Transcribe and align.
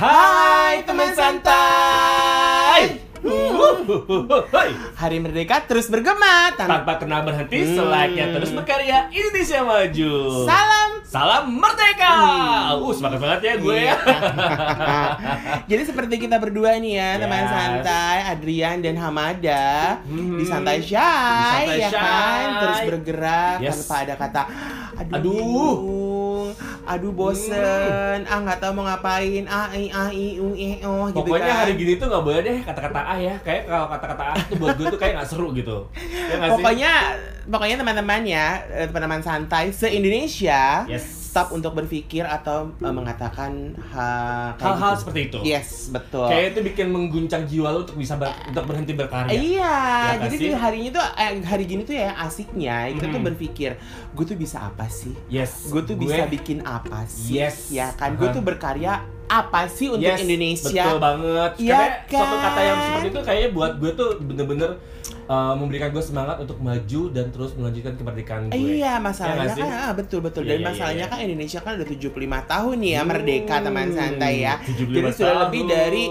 Hai 0.00 0.80
teman 0.80 1.12
santai. 1.12 2.96
Hari 4.96 5.20
Merdeka 5.20 5.60
terus 5.68 5.92
bergema 5.92 6.56
tanpa 6.56 6.80
Tanpa 6.80 6.92
kenal 6.96 7.20
berhenti, 7.20 7.60
Hmm. 7.60 7.76
selayaknya 7.76 8.32
terus 8.32 8.48
berkarya 8.50 9.12
Indonesia 9.12 9.60
maju. 9.60 10.12
salam. 10.48 10.90
Salam 11.04 11.44
merdeka. 11.52 12.16
Uh, 12.80 12.94
semangat 12.96 13.20
banget 13.20 13.40
ya 13.42 13.54
gue 13.58 13.76
ya. 13.76 13.82
Iya. 13.82 13.96
Jadi 15.76 15.82
seperti 15.84 16.14
kita 16.16 16.40
berdua 16.40 16.80
nih 16.80 16.96
ya, 16.96 17.10
teman 17.20 17.44
Yes. 17.44 17.52
santai, 17.52 18.16
Adrian 18.30 18.76
dan 18.80 18.96
Hamada 18.96 20.00
Hmm. 20.00 20.40
di 20.40 20.44
santai 20.48 20.78
shy, 20.80 20.96
Di 20.96 20.96
Santai 20.96 21.76
ya 21.76 21.90
kan, 21.92 22.46
terus 22.56 22.78
bergerak 22.88 23.56
Yes. 23.60 23.84
tanpa 23.84 23.94
ada 24.00 24.14
kata 24.16 24.42
aduh, 24.96 25.12
Aduh. 25.12 25.76
Aduh 26.90 27.12
bosen, 27.14 28.18
ah 28.26 28.38
nggak 28.42 28.58
tahu 28.58 28.72
mau 28.74 28.84
ngapain, 28.84 29.46
ah 29.46 29.70
i 29.70 29.86
ah 29.88 30.10
i 30.10 30.42
u 30.42 30.50
i 30.52 30.82
oh 30.82 31.06
gitu 31.06 31.22
Pokoknya 31.22 31.52
kan. 31.54 31.60
hari 31.62 31.72
gini 31.78 31.92
tuh 31.94 32.10
nggak 32.10 32.24
boleh 32.26 32.40
deh 32.42 32.58
kata-kata 32.66 33.00
A 33.00 33.14
ya. 33.16 33.34
Kayak 33.46 33.62
kalau 33.70 33.86
kata-kata 33.86 34.24
A 34.26 34.34
tuh 34.42 34.56
buat 34.58 34.74
gue 34.74 34.86
tuh 34.90 34.98
kayak 34.98 35.14
nggak 35.22 35.28
seru 35.30 35.54
gitu. 35.54 35.86
Ya 35.94 36.36
sih? 36.36 36.50
Pokoknya 36.58 36.92
pokoknya 37.46 37.76
teman-teman 37.78 38.22
ya, 38.26 38.46
eh, 38.68 38.86
teman-teman 38.90 39.22
santai 39.22 39.70
se-Indonesia 39.70 40.82
Yes. 40.86 41.19
Stop 41.30 41.54
untuk 41.54 41.72
berpikir 41.72 42.26
atau 42.26 42.74
eh, 42.74 42.90
mengatakan 42.90 43.70
ha- 43.86 44.58
hal-hal 44.58 44.92
gitu. 44.92 45.00
seperti 45.00 45.20
itu. 45.24 45.38
Yes, 45.46 45.86
betul. 45.88 46.26
Kayak 46.26 46.44
itu 46.50 46.60
bikin 46.66 46.86
mengguncang 46.90 47.46
jiwa 47.46 47.70
lu 47.70 47.86
untuk 47.86 47.94
bisa 47.94 48.18
ber- 48.18 48.34
untuk 48.44 48.66
berhenti 48.66 48.92
berkarya. 48.92 49.30
Iya, 49.30 49.76
Ya 50.02 50.14
kan 50.18 50.26
jadi 50.26 50.34
tuh 50.42 50.58
hari 50.58 50.76
ini 50.80 50.88
tuh 50.90 51.04
eh, 51.06 51.30
hari 51.40 51.64
gini 51.64 51.82
tuh 51.84 51.94
ya 51.94 52.10
asiknya 52.18 52.90
kita 52.90 53.06
tuh 53.08 53.22
berpikir, 53.22 53.70
gue 54.10 54.24
tuh 54.26 54.34
bisa 54.34 54.58
apa 54.60 54.90
sih? 54.90 55.14
Yes. 55.30 55.70
Gue 55.70 55.86
tuh 55.86 55.94
bisa 55.94 56.26
bikin 56.26 56.66
apa 56.66 57.06
sih? 57.06 57.38
Yes. 57.38 57.70
Ya 57.70 57.94
kan, 57.94 58.18
gue 58.18 58.26
Aha. 58.26 58.34
tuh 58.34 58.42
berkarya 58.42 58.98
apa 59.24 59.70
sih 59.70 59.86
untuk 59.86 60.02
Yes, 60.02 60.26
Indonesia? 60.26 60.82
Betul 60.82 60.98
banget. 60.98 61.50
Iya 61.56 61.78
Karena 61.78 62.10
suatu 62.10 62.34
kan? 62.34 62.42
kata 62.42 62.60
yang 62.60 62.78
seperti 62.82 63.06
itu 63.06 63.20
kayaknya 63.22 63.50
buat 63.54 63.72
gue 63.78 63.90
tuh 63.94 64.08
bener-bener 64.18 64.70
uh, 65.30 65.54
memberikan 65.54 65.88
gue 65.88 66.02
semangat 66.02 66.42
untuk 66.42 66.58
maju 66.58 67.02
dan 67.08 67.30
terus 67.30 67.54
melanjutkan 67.54 67.94
kemerdekaan 67.94 68.42
gue. 68.50 68.58
Iya, 68.58 68.74
Ya 68.80 68.94
masalahnya 68.98 69.54
sih? 69.54 69.62
kan 69.62 69.70
ah, 69.70 69.92
betul 69.94 70.20
betul 70.20 70.42
Iya, 70.42 70.50
dan 70.50 70.58
iya, 70.58 70.66
masalahnya 70.66 71.06
iya. 71.06 71.12
kan 71.12 71.18
Indonesia 71.22 71.60
kan 71.62 71.72
udah 71.78 71.88
75 71.88 72.10
tahun 72.50 72.76
nih 72.76 72.90
ya 72.90 73.00
Hmm, 73.00 73.08
merdeka 73.08 73.54
teman 73.62 73.88
santai 73.92 74.34
ya. 74.42 74.54
75 74.58 74.90
Jadi 74.90 75.10
sudah 75.14 75.36
lebih 75.46 75.62
dari 75.64 76.04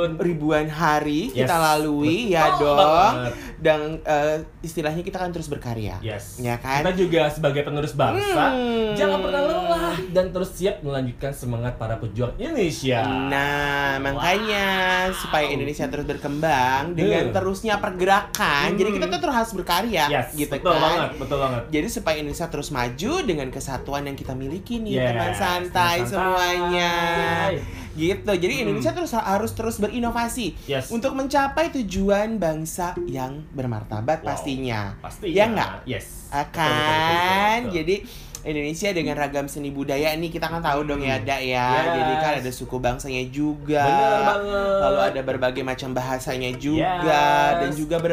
tahun. 0.00 0.10
ribuan 0.16 0.66
hari 0.66 1.28
Yes, 1.28 1.44
kita 1.44 1.54
lalui 1.56 2.30
ya 2.30 2.52
betul 2.52 2.66
dong. 2.70 2.78
banget. 2.78 3.32
Dan 3.58 3.80
eh, 4.00 4.36
istilahnya 4.60 5.02
kita 5.02 5.18
kan 5.18 5.30
terus 5.30 5.46
berkarya. 5.46 5.98
Yes. 6.00 6.38
Ya 6.38 6.54
kan? 6.56 6.80
Kita 6.80 6.94
juga 6.94 7.26
sebagai 7.28 7.62
penerus 7.62 7.90
bangsa 7.92 8.50
Hmm. 8.50 8.94
jangan 8.94 9.18
pernah 9.20 9.42
lelah 9.42 9.94
dan 10.08 10.30
terus 10.30 10.50
siap 10.52 10.80
melanjutkan 10.80 11.30
semangat 11.30 11.74
para 11.74 11.96
pejuang 11.96 12.32
Indonesia. 12.36 13.02
Nah, 13.02 13.98
makanya 13.98 14.66
supaya 15.12 15.46
Indonesia 15.46 15.84
terus 15.86 16.06
berkembang 16.06 16.94
dengan 16.94 17.28
Hmm. 17.28 17.34
terusnya 17.34 17.76
pergerakan, 17.76 18.68
Hmm. 18.68 18.78
jadi 18.78 18.90
kita 18.92 19.06
tuh 19.08 19.20
terus 19.20 19.34
harus 19.36 19.52
berkarya, 19.52 20.04
Yes, 20.08 20.30
gitu 20.32 20.52
betul 20.52 20.72
kan. 20.72 20.80
banget, 20.80 21.10
betul 21.18 21.38
banget. 21.38 21.62
Jadi 21.68 21.88
supaya 21.88 22.16
Indonesia 22.16 22.46
terus 22.46 22.68
maju 22.70 23.12
dengan 23.22 23.48
kesatuan 23.48 24.02
yang 24.04 24.14
kita 24.14 24.32
miliki 24.32 24.78
nih, 24.78 24.94
Yes, 24.94 25.06
teman 25.08 25.32
santai 25.34 25.96
teman 25.98 26.08
semuanya. 26.08 26.92
santai. 26.94 27.54
Gitu. 27.92 28.26
Jadi 28.26 28.52
Hmm. 28.54 28.62
Indonesia 28.64 28.92
terus 28.92 29.12
harus 29.12 29.52
terus 29.52 29.76
berinovasi 29.76 30.56
Yes. 30.64 30.88
untuk 30.88 31.12
mencapai 31.12 31.70
tujuan 31.72 32.36
bangsa 32.36 32.92
yang 33.04 33.44
bermartabat 33.50 34.20
Wow. 34.20 34.28
pastinya. 34.28 34.96
Pasti 34.98 35.30
Ya 35.30 35.46
nggak? 35.46 35.84
Yes. 35.84 36.28
Akan. 36.28 36.68
Betul, 36.68 36.84
betul, 36.84 37.08
betul, 37.08 37.38
betul. 37.64 37.72
Jadi 37.72 37.96
Indonesia 38.42 38.88
dengan 38.90 39.14
ragam 39.14 39.46
seni 39.46 39.68
budaya 39.68 40.12
ini 40.12 40.28
kita 40.28 40.46
kan 40.46 40.60
tahu 40.60 40.84
dong 40.84 41.00
ya, 41.00 41.16
Hmm. 41.16 41.22
ada 41.22 41.36
ya. 41.38 41.66
Yes. 41.68 41.86
Jadi 41.90 42.14
kan 42.16 42.32
ada 42.38 42.50
suku 42.50 42.76
bangsanya 42.76 43.22
juga. 43.28 43.82
Bener 43.82 44.20
banget. 44.22 44.78
Lalu 44.78 44.98
ada 45.02 45.20
berbagai 45.22 45.62
macam 45.62 45.90
bahasanya 45.90 46.50
juga 46.54 47.02
Yes. 47.02 47.54
dan 47.58 47.70
juga 47.74 47.96
ber 47.98 48.12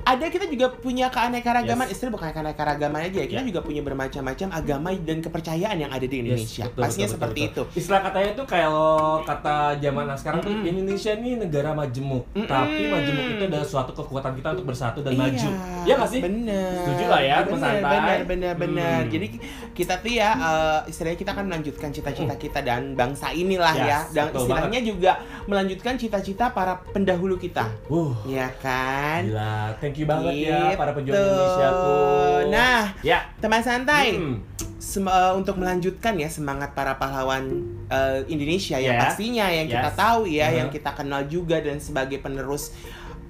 ada 0.00 0.24
kita 0.26 0.48
juga 0.48 0.72
punya 0.72 1.06
keanekaragaman, 1.06 1.86
Yes. 1.86 1.94
istilah 1.94 2.10
bukan 2.10 2.32
keanekaragaman 2.32 3.00
aja, 3.04 3.20
kita 3.20 3.42
Ya. 3.42 3.46
juga 3.46 3.60
punya 3.60 3.84
bermacam-macam 3.84 4.48
agama 4.50 4.90
dan 4.96 5.20
kepercayaan 5.20 5.76
yang 5.76 5.92
ada 5.92 6.02
di 6.02 6.10
Yes, 6.10 6.22
Indonesia. 6.24 6.64
betul, 6.66 6.80
Pastinya 6.80 7.04
betul, 7.04 7.14
seperti 7.14 7.40
betul, 7.40 7.50
itu. 7.52 7.62
betul. 7.62 7.78
Istilah 7.78 8.00
katanya 8.02 8.28
itu 8.32 8.42
kalau 8.48 8.90
kata 9.22 9.56
zaman 9.76 10.04
sekarang 10.16 10.40
tuh 10.40 10.50
Mm-mm. 10.50 10.70
Indonesia 10.72 11.12
ini 11.14 11.30
negara 11.36 11.70
majemuk, 11.70 12.24
Mm-mm. 12.32 12.48
tapi 12.48 12.82
majemuk 12.88 13.24
itu 13.28 13.42
adalah 13.46 13.66
suatu 13.68 13.92
kekuatan 13.92 14.32
kita 14.34 14.48
untuk 14.56 14.66
bersatu 14.66 14.98
dan 15.04 15.12
iya, 15.14 15.20
maju. 15.20 15.48
Ya 15.84 15.94
nggak 15.94 16.10
sih? 16.10 16.20
Bener. 16.24 16.72
Setuju 16.80 17.04
lah 17.06 17.20
ya, 17.22 17.36
bener, 17.44 17.74
bener, 17.80 18.20
bener, 18.24 18.54
bener. 18.56 19.00
Hmm. 19.04 19.12
Jadi 19.12 19.26
kita 19.72 19.96
tuh 19.96 20.10
ya, 20.10 20.30
eh, 20.32 20.80
istilahnya 20.86 21.16
kita 21.16 21.32
kan 21.32 21.44
melanjutkan 21.44 21.88
cita-cita 21.88 22.34
kita 22.34 22.60
dan 22.60 22.92
bangsa 22.92 23.30
inilah 23.30 23.72
Yes, 23.72 23.86
ya. 23.86 23.98
Dan 24.12 24.26
istilahnya 24.32 24.80
juga 24.80 25.12
melanjutkan 25.44 25.94
cita-cita 25.94 26.50
para 26.50 26.82
pendahulu 26.86 27.34
kita. 27.34 27.70
Uh, 27.86 28.12
Ya 28.24 28.50
kan? 28.56 29.24
gila, 29.24 29.54
thank 29.76 29.96
you 29.96 30.04
banget 30.04 30.34
ya 30.44 30.74
para 30.74 30.90
pejuang 30.90 31.12
Gitu. 31.12 31.24
Indonesia 31.24 31.68
tuh. 31.70 32.38
Nah, 32.48 32.82
ya. 33.00 33.18
teman 33.38 33.60
santai. 33.60 34.14
Hmm. 34.14 34.36
Sem- 34.76 35.06
eh, 35.06 35.32
untuk 35.32 35.54
melanjutkan 35.56 36.16
ya 36.16 36.26
semangat 36.26 36.72
para 36.72 36.96
pahlawan 36.96 37.46
eh, 37.86 38.24
Indonesia 38.26 38.74
yang 38.74 38.96
Ya. 38.96 39.02
pastinya 39.02 39.46
yang 39.46 39.66
kita 39.66 39.86
Yes. 39.86 39.96
tahu 39.96 40.20
ya, 40.24 40.46
Uh-huh. 40.46 40.56
yang 40.56 40.68
kita 40.68 40.90
kenal 40.90 41.22
juga 41.24 41.58
dan 41.58 41.76
sebagai 41.76 42.18
penerus 42.18 42.72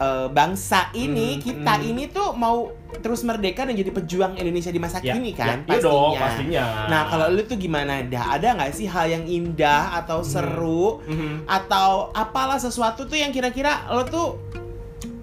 eh, 0.01 0.29
bangsa 0.29 0.89
ini, 0.93 1.37
Hmm, 1.37 1.43
kita 1.43 1.75
hmm. 1.77 1.87
ini 1.87 2.05
tuh 2.09 2.33
mau 2.33 2.73
terus 2.99 3.21
merdeka 3.21 3.63
dan 3.63 3.73
jadi 3.73 3.93
pejuang 3.93 4.35
Indonesia 4.35 4.69
di 4.69 4.77
masa 4.77 4.99
Ya, 4.99 5.13
kini 5.13 5.31
kan, 5.31 5.63
ya, 5.63 5.71
iya 5.71 5.79
dong, 5.79 6.17
pastinya. 6.17 6.65
Nah, 6.89 7.03
kalau 7.07 7.29
lu 7.29 7.45
tuh 7.45 7.55
gimana? 7.55 8.01
Dah 8.03 8.35
ada 8.35 8.57
nggak 8.57 8.73
sih 8.73 8.85
hal 8.85 9.07
yang 9.07 9.25
indah 9.25 9.95
atau 9.95 10.21
seru 10.23 11.05
Mhm. 11.05 11.45
atau 11.47 12.09
apalah 12.13 12.57
sesuatu 12.57 13.05
tuh 13.05 13.15
yang 13.15 13.31
kira-kira 13.31 13.87
lo 13.89 14.03
tuh 14.03 14.41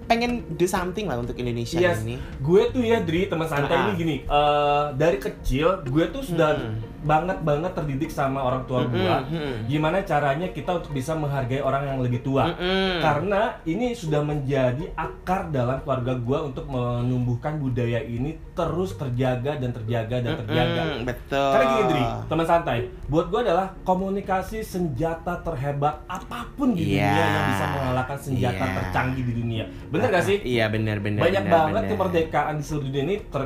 pengen 0.04 0.40
do 0.50 0.64
something 0.64 1.04
lah 1.04 1.20
untuk 1.20 1.36
Indonesia 1.36 1.76
Yes. 1.76 2.00
ini? 2.00 2.16
Gue 2.40 2.72
tuh 2.72 2.80
ya 2.80 2.96
Dri 2.98 3.28
teman 3.28 3.44
santai 3.44 3.76
Ah. 3.76 3.84
ini 3.84 3.92
gini 3.94 4.16
eh, 4.22 4.84
dari 4.96 5.18
kecil 5.18 5.84
gue 5.84 6.04
tuh 6.08 6.24
sudah 6.24 6.56
Hmm. 6.56 6.80
Banget 7.00 7.38
banget 7.40 7.72
terdidik 7.72 8.08
sama 8.08 8.40
orang 8.40 8.62
tua 8.64 8.82
gue 8.84 8.98
Mm-mm, 8.98 9.30
mm. 9.30 9.54
gimana 9.66 10.02
caranya 10.02 10.48
kita 10.48 10.76
untuk 10.76 10.90
bisa 10.90 11.12
menghargai 11.12 11.58
orang 11.58 11.86
yang 11.86 11.98
lebih 11.98 12.20
tua 12.20 12.50
Mm-mm. 12.50 12.98
karena 12.98 13.40
ini 13.62 13.92
sudah 13.92 14.20
menjadi 14.20 14.82
akar 14.92 15.48
dalam 15.48 15.78
keluarga 15.80 16.12
gue 16.12 16.38
untuk 16.44 16.66
menumbuhkan 16.66 17.56
budaya 17.56 18.00
ini 18.00 18.34
terus 18.52 18.94
terjaga 18.94 19.56
dan 19.56 19.70
terjaga 19.70 20.16
dan 20.18 20.32
terjaga 20.36 20.80
Mm-mm, 20.84 21.02
betul. 21.04 21.50
karena 21.50 21.64
gini 21.68 21.84
Dri 21.88 22.02
teman 22.26 22.46
santai 22.46 22.78
buat 23.06 23.26
gue 23.26 23.40
adalah 23.40 23.66
komunikasi 23.82 24.60
senjata 24.60 25.38
terhebat 25.40 26.02
apa 26.04 26.50
pun 26.52 26.72
di 26.72 26.88
Iya. 26.88 27.04
dunia 27.04 27.26
yang 27.28 27.46
bisa 27.48 27.64
mengalahkan 27.70 28.18
senjata 28.18 28.58
Iya. 28.60 28.74
tercanggih 28.74 29.22
di 29.22 29.32
dunia 29.34 29.64
bener 29.88 30.08
gak 30.08 30.24
sih 30.24 30.38
Iya 30.40 30.66
benar 30.66 30.98
benar. 30.98 31.20
banyak 31.20 31.44
benar, 31.44 31.54
banget 31.54 31.82
benar. 31.82 31.90
kemerdekaan 31.92 32.54
di 32.54 32.64
seluruh 32.64 32.86
dunia 32.86 33.04
ini 33.04 33.16
ter, 33.24 33.42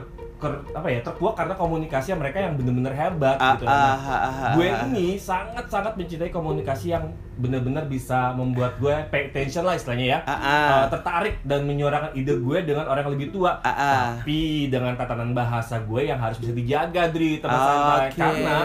apa 0.51 0.89
ya 0.89 1.01
terkuak 1.01 1.35
karena 1.35 1.55
komunikasi 1.55 2.15
mereka 2.15 2.39
yang 2.41 2.59
bener-bener 2.59 2.91
hebat 2.91 3.37
Ah, 3.39 3.55
gitu. 3.55 3.65
ah, 3.65 3.71
Nah, 3.71 3.95
ah, 3.95 4.13
ah, 4.13 4.27
ah, 4.27 4.53
gue 4.57 4.67
ah. 4.67 4.83
ini 4.89 5.15
sangat-sangat 5.15 5.95
mencintai 5.95 6.31
komunikasi 6.31 6.91
yang 6.91 7.05
bener-bener 7.41 7.89
bisa 7.89 8.37
membuat 8.37 8.77
gue 8.77 8.93
pay 9.09 9.33
attention 9.33 9.65
lah 9.65 9.79
istilahnya 9.79 10.07
ya. 10.07 10.19
Ah, 10.29 10.35
ah. 10.35 10.69
Uh, 10.69 10.87
tertarik 10.93 11.41
dan 11.49 11.65
menyuarakan 11.65 12.13
ide 12.13 12.37
gue 12.37 12.59
dengan 12.61 12.85
orang 12.91 13.09
yang 13.09 13.15
lebih 13.17 13.29
tua. 13.33 13.57
Ah, 13.65 13.71
ah. 13.73 14.01
Tapi 14.21 14.69
dengan 14.69 14.93
tatanan 15.01 15.33
bahasa 15.33 15.81
gue 15.81 16.13
yang 16.13 16.21
harus 16.21 16.37
bisa 16.37 16.53
dijaga, 16.53 17.09
Dri, 17.09 17.41
santai. 17.41 18.13
Oke. 18.13 18.21
Karena 18.21 18.57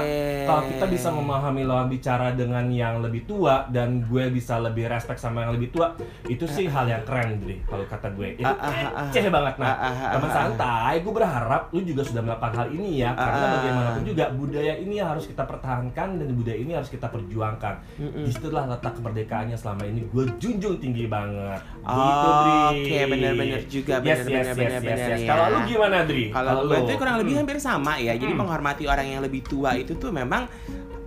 kalau 0.44 0.64
kita 0.68 0.86
bisa 0.92 1.08
memahami 1.16 1.64
lawan 1.64 1.88
bicara 1.88 2.36
dengan 2.36 2.68
yang 2.68 3.00
lebih 3.00 3.24
tua 3.24 3.64
dan 3.72 4.04
gue 4.04 4.28
bisa 4.34 4.60
lebih 4.60 4.92
respect 4.92 5.24
sama 5.24 5.48
yang 5.48 5.56
lebih 5.56 5.72
tua, 5.72 5.96
itu 6.28 6.44
sih 6.44 6.68
hal 6.68 6.92
yang 6.92 7.08
keren, 7.08 7.40
Dri. 7.40 7.64
Kalau 7.64 7.88
kata 7.88 8.12
gue, 8.12 8.36
itu 8.36 8.44
ah, 8.44 8.68
ah. 8.68 9.08
kece 9.16 9.32
banget. 9.32 9.56
Nah, 9.56 9.68
Ah, 9.68 9.94
ah, 9.94 9.94
ah, 9.94 10.12
teman 10.18 10.32
santai, 10.32 10.94
gue 11.06 11.14
berharap 11.14 11.70
lu 11.70 11.84
juga 11.86 12.02
sudah 12.02 12.24
melakukan 12.26 12.54
hal 12.56 12.68
ini 12.74 13.04
ya, 13.04 13.14
karena 13.14 13.46
ah. 13.46 13.52
bagaimanapun 13.60 14.04
juga 14.08 14.26
budaya 14.34 14.74
ini 14.80 14.96
harus 14.98 15.30
kita 15.30 15.44
pertahankan 15.46 16.08
dan 16.18 16.28
budaya 16.34 16.58
ini 16.58 16.72
harus 16.74 16.90
kita 16.90 17.08
perjuangkan. 17.12 17.76
Mm-mm. 18.00 18.26
Di 18.58 18.64
situlah 18.64 18.74
letak 18.74 18.94
kemerdekaannya 18.98 19.58
selama 19.58 19.84
ini 19.86 20.00
gue 20.04 20.26
junjung 20.38 20.76
tinggi 20.78 21.06
banget. 21.06 21.62
gitu, 21.78 22.28
Dri. 22.34 22.58
Oke, 22.68 22.98
benar-benar 23.08 23.62
juga, 23.70 23.94
Yes, 23.96 24.04
benar-benar, 24.04 24.44
yes, 24.44 24.58
yes, 24.58 24.84
yes, 24.84 25.00
yes. 25.00 25.20
ya. 25.20 25.28
Kalau 25.28 25.46
lu 25.48 25.60
gimana, 25.64 25.98
Dri? 26.04 26.26
Kalau 26.28 26.52
gue 26.66 26.78
lu? 26.78 26.84
tuh 26.84 26.96
kurang 26.98 27.16
lebih 27.18 27.34
Hmm. 27.34 27.42
hampir 27.46 27.58
sama 27.58 27.94
ya. 27.96 28.14
Jadi 28.14 28.34
Hmm. 28.34 28.42
menghormati 28.42 28.84
orang 28.86 29.08
yang 29.08 29.22
lebih 29.22 29.42
tua 29.42 29.72
itu 29.74 29.94
tuh 29.94 30.10
memang 30.10 30.50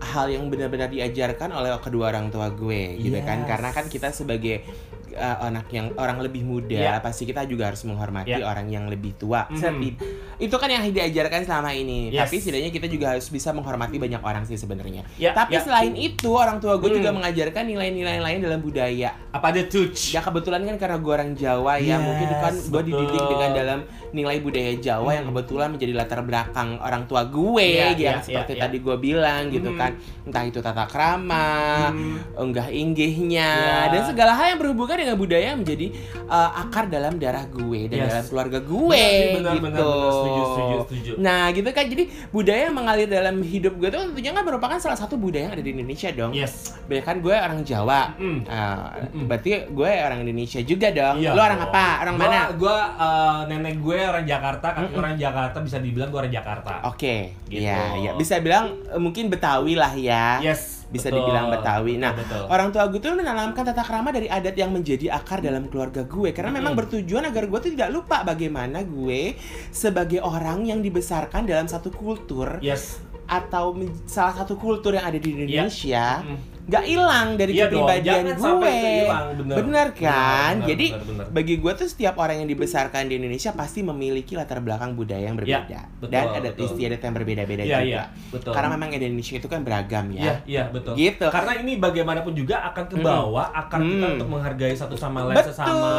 hal 0.00 0.26
yang 0.26 0.48
benar-benar 0.48 0.88
diajarkan 0.88 1.52
oleh 1.52 1.76
kedua 1.76 2.08
orang 2.08 2.32
tua 2.32 2.48
gue 2.48 2.96
gitu 2.96 3.20
kan 3.20 3.44
karena 3.44 3.68
kan 3.68 3.84
kita 3.84 4.08
sebagai 4.10 4.64
uh, 5.12 5.38
anak 5.44 5.66
yang 5.68 5.90
orang 5.94 6.18
lebih 6.18 6.42
muda, 6.42 6.72
Iya. 6.72 6.98
pasti 6.98 7.24
kita 7.24 7.44
juga 7.44 7.68
harus 7.68 7.82
menghormati 7.82 8.32
Iya. 8.32 8.44
orang 8.44 8.66
yang 8.66 8.86
lebih 8.86 9.14
tua. 9.14 9.46
Setid- 9.52 9.98
Itu 10.40 10.56
kan 10.56 10.66
yang 10.66 10.82
diajarkan 10.84 11.44
selama 11.44 11.70
ini. 11.70 12.08
Yes. 12.08 12.24
Tapi 12.24 12.40
setidaknya 12.40 12.70
kita 12.70 12.88
juga 12.88 13.12
harus 13.12 13.28
bisa 13.28 13.52
menghormati 13.52 13.96
banyak 13.96 14.18
orang 14.18 14.42
sih 14.42 14.56
sebenarnya. 14.56 15.04
Ya, 15.16 15.36
Tapi 15.36 15.52
ya. 15.52 15.60
selain 15.60 15.92
itu, 15.92 16.32
orang 16.32 16.56
tua 16.58 16.80
gue 16.80 16.88
Hmm. 16.88 16.96
juga 16.96 17.10
mengajarkan 17.12 17.64
nilai-nilai 17.66 18.18
lain 18.18 18.40
dalam 18.40 18.58
budaya. 18.58 19.12
Apa 19.30 19.52
ada 19.52 19.62
touch? 19.62 20.10
Ya 20.10 20.20
kebetulan 20.20 20.64
kan 20.64 20.76
karena 20.76 20.96
gue 20.96 21.12
orang 21.12 21.30
Jawa 21.34 21.76
ya, 21.76 21.96
Yes, 21.96 22.00
mungkin 22.00 22.28
kan 22.32 22.54
gue 22.56 22.82
dididik 22.88 23.24
dengan 23.26 23.50
dalam 23.52 23.78
nilai 24.10 24.38
budaya 24.38 24.72
Jawa 24.74 25.10
yang 25.12 25.24
Hmm. 25.24 25.32
kebetulan 25.32 25.68
menjadi 25.70 25.92
latar 25.94 26.20
belakang 26.20 26.78
orang 26.78 27.02
tua 27.04 27.22
gue, 27.24 27.62
Iya, 27.62 27.94
yang 27.94 28.18
iya, 28.18 28.20
seperti 28.20 28.52
iya, 28.52 28.60
tadi 28.60 28.76
gue 28.78 28.96
bilang 28.96 29.42
gitu 29.48 29.68
Hmm. 29.68 29.78
kan, 29.78 29.92
entah 30.24 30.42
itu 30.42 30.58
tata 30.58 30.84
krama, 30.84 31.90
Hmm. 31.90 32.18
enggah 32.36 32.68
inggihnya, 32.68 33.50
Ya. 33.50 33.78
dan 33.88 34.02
segala 34.04 34.32
hal 34.32 34.46
yang 34.48 34.60
berhubungan 34.60 34.96
dengan 34.98 35.16
budaya 35.16 35.46
yang 35.48 35.60
menjadi 35.60 35.86
uh, 36.26 36.50
akar 36.60 36.86
dalam 36.86 37.16
darah 37.16 37.44
gue 37.44 37.86
dan 37.86 37.96
Yes. 37.96 38.08
dalam 38.08 38.24
keluarga 38.26 38.58
gue, 38.60 39.04
Benar, 39.32 39.54
gitu. 39.54 39.62
benar, 39.62 39.80
benar, 39.80 40.10
setuju, 40.10 40.40
setuju, 40.44 40.76
setuju. 40.80 41.12
Nah 41.18 41.42
gitu 41.50 41.68
kan, 41.68 41.84
jadi 41.86 42.04
budaya 42.30 42.60
yang 42.62 42.76
mengalir 42.76 43.06
dalam 43.06 43.36
hidup 43.40 43.74
gue 43.76 43.88
tuh 43.88 44.00
tentunya 44.04 44.30
kan 44.32 44.42
merupakan 44.42 44.78
salah 44.78 44.94
satu 44.94 45.14
budaya 45.16 45.46
yang 45.46 45.54
ada 45.54 45.64
di 45.64 45.70
Indonesia 45.72 46.08
dong. 46.10 46.32
Yes. 46.32 46.74
Biar 46.84 47.02
kan 47.02 47.18
gue 47.18 47.32
orang 47.32 47.60
Jawa, 47.60 48.12
Mm. 48.12 48.38
Ah, 48.46 48.96
Mm-mm. 49.02 49.26
berarti 49.26 49.50
gue 49.66 49.90
orang 49.90 50.20
Indonesia 50.20 50.60
juga 50.60 50.88
dong. 50.90 51.18
Iya 51.18 51.30
Lo 51.30 51.40
orang 51.40 51.60
apa? 51.60 51.86
Orang 52.00 52.14
Gua- 52.14 52.26
mana? 52.26 52.40
Gua 52.52 52.76
eh, 52.96 53.40
nenek 53.48 53.76
gue 53.78 53.99
orang 54.06 54.24
Jakarta, 54.24 54.66
kakek 54.70 54.82
Mm-mm. 54.86 54.98
orang 54.98 55.14
Jakarta 55.14 55.56
bisa 55.58 55.76
dibilang 55.76 56.08
gue 56.08 56.18
orang 56.18 56.32
Jakarta. 56.32 56.72
Oke, 56.84 57.36
Gitu. 57.44 57.60
iya, 57.60 57.92
iya. 57.94 58.10
Bisa 58.14 58.38
bilang 58.38 58.78
eh, 58.84 58.96
mungkin 58.96 59.26
Betawi 59.26 59.74
lah 59.74 59.92
ya. 59.92 60.40
Yes. 60.40 60.86
Bisa 60.86 61.06
betul. 61.06 61.22
dibilang 61.22 61.46
Betawi. 61.48 61.94
Nah, 61.96 62.10
betul. 62.12 62.44
Orang 62.46 62.68
tua 62.70 62.86
gue 62.86 62.98
tuh 62.98 63.12
menanamkan 63.12 63.62
tata 63.62 63.80
krama 63.80 64.10
dari 64.10 64.26
adat 64.26 64.54
yang 64.54 64.70
menjadi 64.70 65.12
akar 65.12 65.38
dalam 65.38 65.66
keluarga 65.66 66.02
gue 66.02 66.30
karena 66.30 66.50
memang 66.50 66.72
Mm-mm. 66.72 66.80
bertujuan 66.82 67.24
agar 67.24 67.44
gue 67.44 67.58
tuh 67.60 67.70
tidak 67.70 67.90
lupa 67.90 68.22
bagaimana 68.22 68.82
gue 68.82 69.38
sebagai 69.68 70.18
orang 70.18 70.64
yang 70.64 70.80
dibesarkan 70.80 71.44
dalam 71.44 71.64
satu 71.64 71.90
kultur 71.90 72.58
Yes. 72.58 72.98
atau 73.24 73.78
salah 74.04 74.34
satu 74.34 74.54
kultur 74.54 74.92
yang 74.92 75.04
ada 75.04 75.16
di 75.16 75.30
Indonesia 75.30 76.20
Mm. 76.20 76.36
Nggak 76.70 76.84
hilang 76.86 77.28
dari 77.34 77.52
Iya 77.52 77.66
kepribadian 77.66 78.22
gue. 78.30 78.70
hilang, 79.02 79.26
bener. 79.34 79.56
Bener 79.58 79.88
kan? 79.92 80.54
Bener, 80.56 80.68
Jadi 80.68 80.86
bener, 80.88 81.02
bener. 81.04 81.26
bagi 81.28 81.54
gue 81.56 81.72
tuh 81.74 81.84
setiap 81.84 82.14
orang 82.14 82.36
yang 82.38 82.48
dibesarkan 82.48 83.02
di 83.04 83.18
Indonesia 83.18 83.50
pasti 83.50 83.82
memiliki 83.82 84.32
latar 84.32 84.62
belakang 84.62 84.94
budaya 84.94 85.26
yang 85.26 85.34
berbeda 85.34 85.66
Ya, 85.66 85.82
betul, 85.92 86.08
dan 86.08 86.24
adat 86.30 86.54
betul. 86.54 86.66
istiadat 86.70 87.00
yang 87.00 87.12
berbeda-beda 87.12 87.62
Iya, 87.62 87.74
juga. 87.74 87.82
iya, 87.84 88.02
betul. 88.30 88.52
Karena 88.52 88.68
memang 88.70 88.88
Indonesia 88.92 89.34
itu 89.34 89.48
kan 89.48 89.60
beragam 89.60 90.04
Iya, 90.08 90.22
ya. 90.22 90.34
iya 90.46 90.62
betul. 90.68 90.94
Gitu. 90.94 91.26
Karena 91.28 91.52
ini 91.56 91.72
bagaimanapun 91.76 92.32
juga 92.32 92.62
akan 92.64 92.84
ke 92.86 92.96
bawah 92.96 93.46
akan 93.52 93.80
kita 93.82 93.98
Hmm. 94.00 94.14
untuk 94.14 94.28
menghargai 94.30 94.72
satu 94.72 94.94
sama 94.94 95.26
lain 95.26 95.36
Betul, 95.36 95.50
sesama 95.50 95.90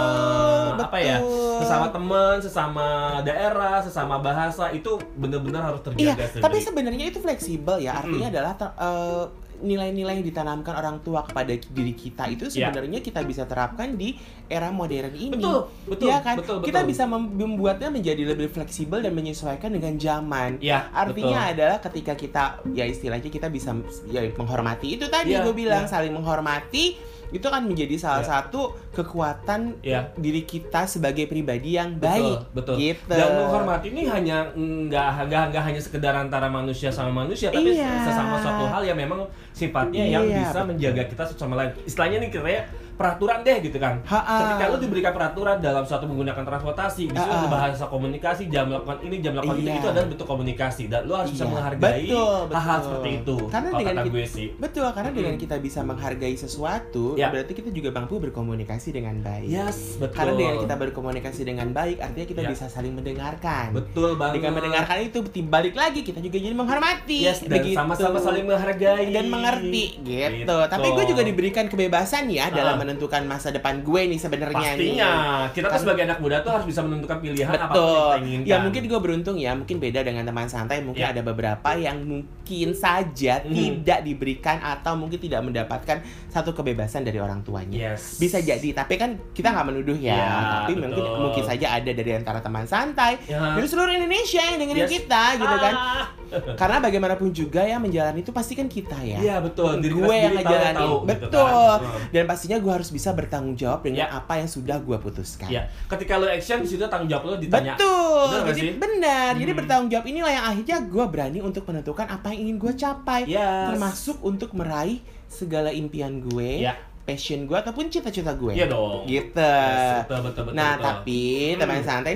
apa 0.80 0.98
ya? 0.98 1.18
betul. 1.20 1.60
Sesama 1.60 1.86
teman, 1.90 2.36
sesama 2.38 2.86
daerah, 3.22 3.78
sesama 3.80 4.16
bahasa 4.18 4.72
itu 4.72 4.88
benar-benar 5.14 5.62
harus 5.66 5.82
Iya, 5.92 6.16
terjaga 6.16 6.26
sendiri. 6.30 6.44
tapi 6.44 6.58
sebenarnya 6.60 7.06
itu 7.06 7.20
fleksibel 7.20 7.76
ya. 7.78 7.92
Artinya 7.98 8.28
adalah 8.30 8.54
ter- 8.54 8.76
eh, 8.78 9.26
nilai-nilai 9.62 10.18
yang 10.18 10.26
ditanamkan 10.26 10.74
orang 10.74 10.98
tua 11.00 11.22
kepada 11.22 11.54
diri 11.54 11.94
kita 11.94 12.28
itu 12.28 12.50
Iya. 12.50 12.70
sebenarnya 12.70 13.00
kita 13.00 13.22
bisa 13.22 13.46
terapkan 13.46 13.94
di 13.94 14.18
era 14.46 14.68
modern 14.68 15.14
ini. 15.14 15.32
Betul, 15.32 15.70
betul, 15.86 16.08
Iya 16.10 16.18
kan? 16.20 16.36
betul, 16.36 16.58
Kita 16.60 16.82
betul. 16.82 16.90
bisa 16.90 17.04
mem- 17.06 17.32
membuatnya 17.32 17.88
menjadi 17.88 18.24
lebih 18.28 18.50
fleksibel 18.50 19.00
dan 19.00 19.14
menyesuaikan 19.14 19.70
dengan 19.70 19.96
zaman. 19.96 20.58
Iya, 20.60 20.92
Artinya 20.92 21.40
betul. 21.46 21.54
adalah 21.56 21.78
ketika 21.80 22.14
kita 22.14 22.44
ya 22.72 22.84
istilahnya 22.84 23.30
kita 23.30 23.48
bisa 23.48 23.72
ya 24.08 24.22
menghormati 24.34 24.98
itu 24.98 25.06
tadi 25.08 25.32
Iya, 25.32 25.46
gue 25.46 25.56
bilang 25.56 25.86
iya. 25.86 25.92
saling 25.92 26.12
menghormati 26.12 26.98
itu 27.32 27.48
kan 27.48 27.64
menjadi 27.64 27.96
salah 27.96 28.20
Iya. 28.20 28.30
satu 28.44 28.76
kekuatan 28.92 29.80
Iya. 29.80 30.12
diri 30.16 30.44
kita 30.44 30.84
sebagai 30.84 31.28
pribadi 31.28 31.80
yang 31.80 31.96
Betul, 31.96 32.12
baik. 32.12 32.38
betul. 32.52 32.76
Gitu. 32.76 33.08
Dan 33.08 33.30
menghormati 33.38 33.88
ini 33.88 34.04
hanya 34.04 34.52
nggak 34.52 35.08
nggak 35.28 35.44
nggak 35.52 35.64
hanya 35.64 35.80
sekedar 35.80 36.12
antara 36.12 36.48
manusia 36.48 36.92
sama 36.92 37.24
manusia, 37.24 37.48
tapi 37.48 37.72
Iya. 37.72 38.04
sesama 38.04 38.36
suatu 38.36 38.68
hal 38.68 38.84
yang 38.84 39.00
memang 39.00 39.24
sifatnya 39.52 40.04
yang 40.06 40.24
Iya, 40.26 40.38
bisa 40.42 40.60
betul. 40.60 40.68
menjaga 40.74 41.04
kita 41.08 41.24
satu 41.28 41.40
sama 41.40 41.56
lain. 41.56 41.72
Istilahnya 41.84 42.18
nih 42.24 42.30
kayak 42.32 42.64
peraturan 43.02 43.40
deh 43.42 43.58
gitu 43.60 43.78
kan. 43.78 43.96
Ha-ha. 44.06 44.38
Ketika 44.40 44.64
lu 44.70 44.78
diberikan 44.78 45.12
peraturan 45.12 45.58
dalam 45.58 45.84
suatu 45.84 46.06
menggunakan 46.06 46.44
transportasi, 46.46 47.10
ada 47.12 47.48
bahasa 47.48 47.86
komunikasi, 47.86 48.48
jam 48.48 48.70
melakukan 48.70 49.02
ini, 49.02 49.16
jam 49.20 49.34
melakukan 49.34 49.58
itu, 49.58 49.66
Iya. 49.66 49.80
itu 49.80 49.88
adalah 49.90 50.08
bentuk 50.08 50.28
komunikasi 50.28 50.84
dan 50.86 51.02
lu 51.04 51.14
harus 51.14 51.32
bisa 51.32 51.44
Iya. 51.44 51.52
menghargai 51.52 52.06
Betul, 52.06 52.38
hal-hal 52.52 52.80
seperti 52.80 53.10
itu. 53.18 53.38
Karena 53.50 53.68
kalau 53.68 53.80
dengan 53.82 53.96
kata 53.96 54.04
kita- 54.06 54.14
gue 54.14 54.26
sih. 54.28 54.48
Betul, 54.54 54.88
karena 54.92 55.12
dengan 55.12 55.34
Mm-mm. 55.34 55.44
kita 55.44 55.56
bisa 55.58 55.80
menghargai 55.82 56.36
sesuatu, 56.36 57.06
Ya. 57.16 57.28
berarti 57.28 57.52
kita 57.52 57.70
juga 57.70 57.90
mampu 57.92 58.16
berkomunikasi 58.22 58.90
dengan 58.92 59.16
baik. 59.20 59.50
Yes, 59.50 59.98
betul. 59.98 60.16
Karena 60.16 60.34
dengan 60.36 60.56
kita 60.60 60.76
berkomunikasi 60.78 61.42
dengan 61.42 61.68
baik, 61.72 61.98
artinya 61.98 62.28
kita 62.28 62.42
Ya. 62.46 62.50
bisa 62.50 62.66
saling 62.68 62.94
mendengarkan. 62.94 63.74
betul 63.74 64.14
banget. 64.14 64.42
Dengan 64.42 64.52
mendengarkan 64.54 64.98
itu, 65.02 65.20
balik 65.44 65.74
lagi 65.74 66.02
kita 66.02 66.20
juga 66.20 66.38
jadi 66.38 66.54
menghormati. 66.54 67.18
Yes, 67.24 67.42
dan 67.42 67.60
begitu. 67.60 67.78
sama-sama 67.78 68.20
saling 68.20 68.46
menghargai 68.46 69.10
dan 69.10 69.26
mengerti 69.28 69.98
gitu. 70.02 70.44
Gitu. 70.44 70.58
Tapi 70.68 70.88
gue 70.92 71.06
juga 71.08 71.22
diberikan 71.24 71.66
kebebasan 71.66 72.28
ya 72.28 72.52
dalam. 72.52 72.78
Menentukan 72.92 73.24
masa 73.24 73.48
depan 73.50 73.80
gue 73.80 74.02
nih 74.06 74.20
sebenarnya 74.20 74.60
nih. 74.76 75.00
Pastinya, 75.00 75.12
kita 75.50 75.64
tuh 75.64 75.72
Kan- 75.72 75.82
sebagai 75.82 76.04
anak 76.04 76.20
muda 76.20 76.38
tuh 76.40 76.52
harus 76.52 76.66
bisa 76.66 76.84
menentukan 76.84 77.18
pilihan 77.18 77.48
apa 77.50 77.56
yang 77.56 77.72
Betul. 77.72 77.88
kita 77.88 78.18
inginkan. 78.22 78.46
Ya 78.46 78.58
mungkin 78.60 78.82
gue 78.86 79.00
beruntung 79.00 79.38
ya, 79.38 79.52
mungkin 79.54 79.78
beda 79.78 80.00
dengan 80.02 80.24
teman 80.24 80.46
santai, 80.46 80.84
mungkin 80.84 81.02
Ya. 81.02 81.10
ada 81.10 81.22
beberapa 81.22 81.70
yang 81.74 82.04
mungkin 82.04 82.70
saja 82.74 83.40
Hmm. 83.40 83.48
tidak 83.50 84.00
diberikan 84.04 84.60
atau 84.60 84.94
mungkin 84.94 85.16
tidak 85.18 85.40
mendapatkan 85.42 85.98
satu 86.28 86.52
kebebasan 86.52 87.02
dari 87.02 87.18
orang 87.18 87.40
tuanya. 87.42 87.96
Yes. 87.96 88.18
Bisa 88.18 88.38
jadi, 88.38 88.76
tapi 88.76 88.96
kan 88.96 89.16
kita 89.32 89.50
nggak 89.50 89.68
menuduh 89.68 89.96
ya. 89.96 90.12
Ya, 90.12 90.28
tapi 90.60 90.76
betul. 90.76 90.84
mungkin 90.84 91.04
mungkin 91.22 91.44
saja 91.46 91.68
ada 91.72 91.88
dari 91.90 92.12
antara 92.12 92.40
teman 92.40 92.66
santai 92.66 93.16
Ya. 93.26 93.56
dari 93.56 93.64
seluruh 93.66 93.90
Indonesia 93.90 94.44
yang 94.44 94.60
dengerin 94.60 94.84
Yes. 94.84 94.92
kita 94.92 95.24
gitu 95.38 95.56
kan. 95.58 95.74
Ah. 95.74 96.06
Karena 96.56 96.80
bagaimanapun 96.80 97.30
juga 97.30 97.60
ya 97.62 97.76
menjalani 97.76 98.20
itu 98.22 98.32
pasti 98.32 98.56
kan 98.56 98.66
kita 98.66 98.96
ya. 98.98 99.20
Iya 99.20 99.36
betul. 99.42 99.80
Diri 99.80 99.92
gue 99.94 100.16
yang 100.16 100.34
ngejalanin 100.34 100.80
tahu, 100.80 100.96
gitu 100.98 101.10
betul 101.28 101.72
kan. 101.76 102.08
dan 102.10 102.24
pastinya 102.26 102.58
gue 102.58 102.71
harus 102.72 102.88
bisa 102.88 103.12
bertanggung 103.12 103.54
jawab 103.54 103.82
dengan 103.82 104.04
Ya. 104.04 104.08
apa 104.14 104.34
yang 104.36 104.48
sudah 104.48 104.78
gue 104.78 104.98
putuskan 104.98 105.48
Ya, 105.48 105.64
ketika 105.86 106.16
lo 106.16 106.26
action 106.26 106.60
situ 106.62 106.82
tanggung 106.84 107.08
jawab 107.08 107.24
lo 107.26 107.36
ditanya. 107.36 107.74
betul 107.74 108.38
nggak 108.42 108.56
jadi 108.56 108.72
benar 108.76 109.32
jadi 109.34 109.48
Hmm. 109.48 109.60
bertanggung 109.60 109.90
jawab 109.90 110.06
inilah 110.06 110.32
yang 110.32 110.46
akhirnya 110.48 110.78
gue 110.84 111.06
berani 111.08 111.40
untuk 111.40 111.64
menentukan 111.64 112.06
apa 112.06 112.28
yang 112.30 112.40
ingin 112.44 112.58
gue 112.58 112.74
capai 112.74 113.22
Yes. 113.26 113.68
termasuk 113.70 114.18
untuk 114.22 114.52
meraih 114.52 115.00
segala 115.26 115.70
impian 115.70 116.20
gue 116.22 116.64
Ya. 116.64 116.76
passion 117.02 117.44
gue 117.44 117.56
ataupun 117.56 117.88
cita-cita 117.88 118.32
gue 118.32 118.54
Iya 118.54 118.68
dong. 118.68 119.04
gitu 119.06 119.38
Yes, 119.38 120.06
betul 120.06 120.20
betul 120.24 120.42
betul. 120.46 120.54
nah 120.54 120.72
betul. 120.74 120.86
tapi 120.86 121.22
Hmm. 121.50 121.60
teman 121.60 121.82
santai 121.82 122.16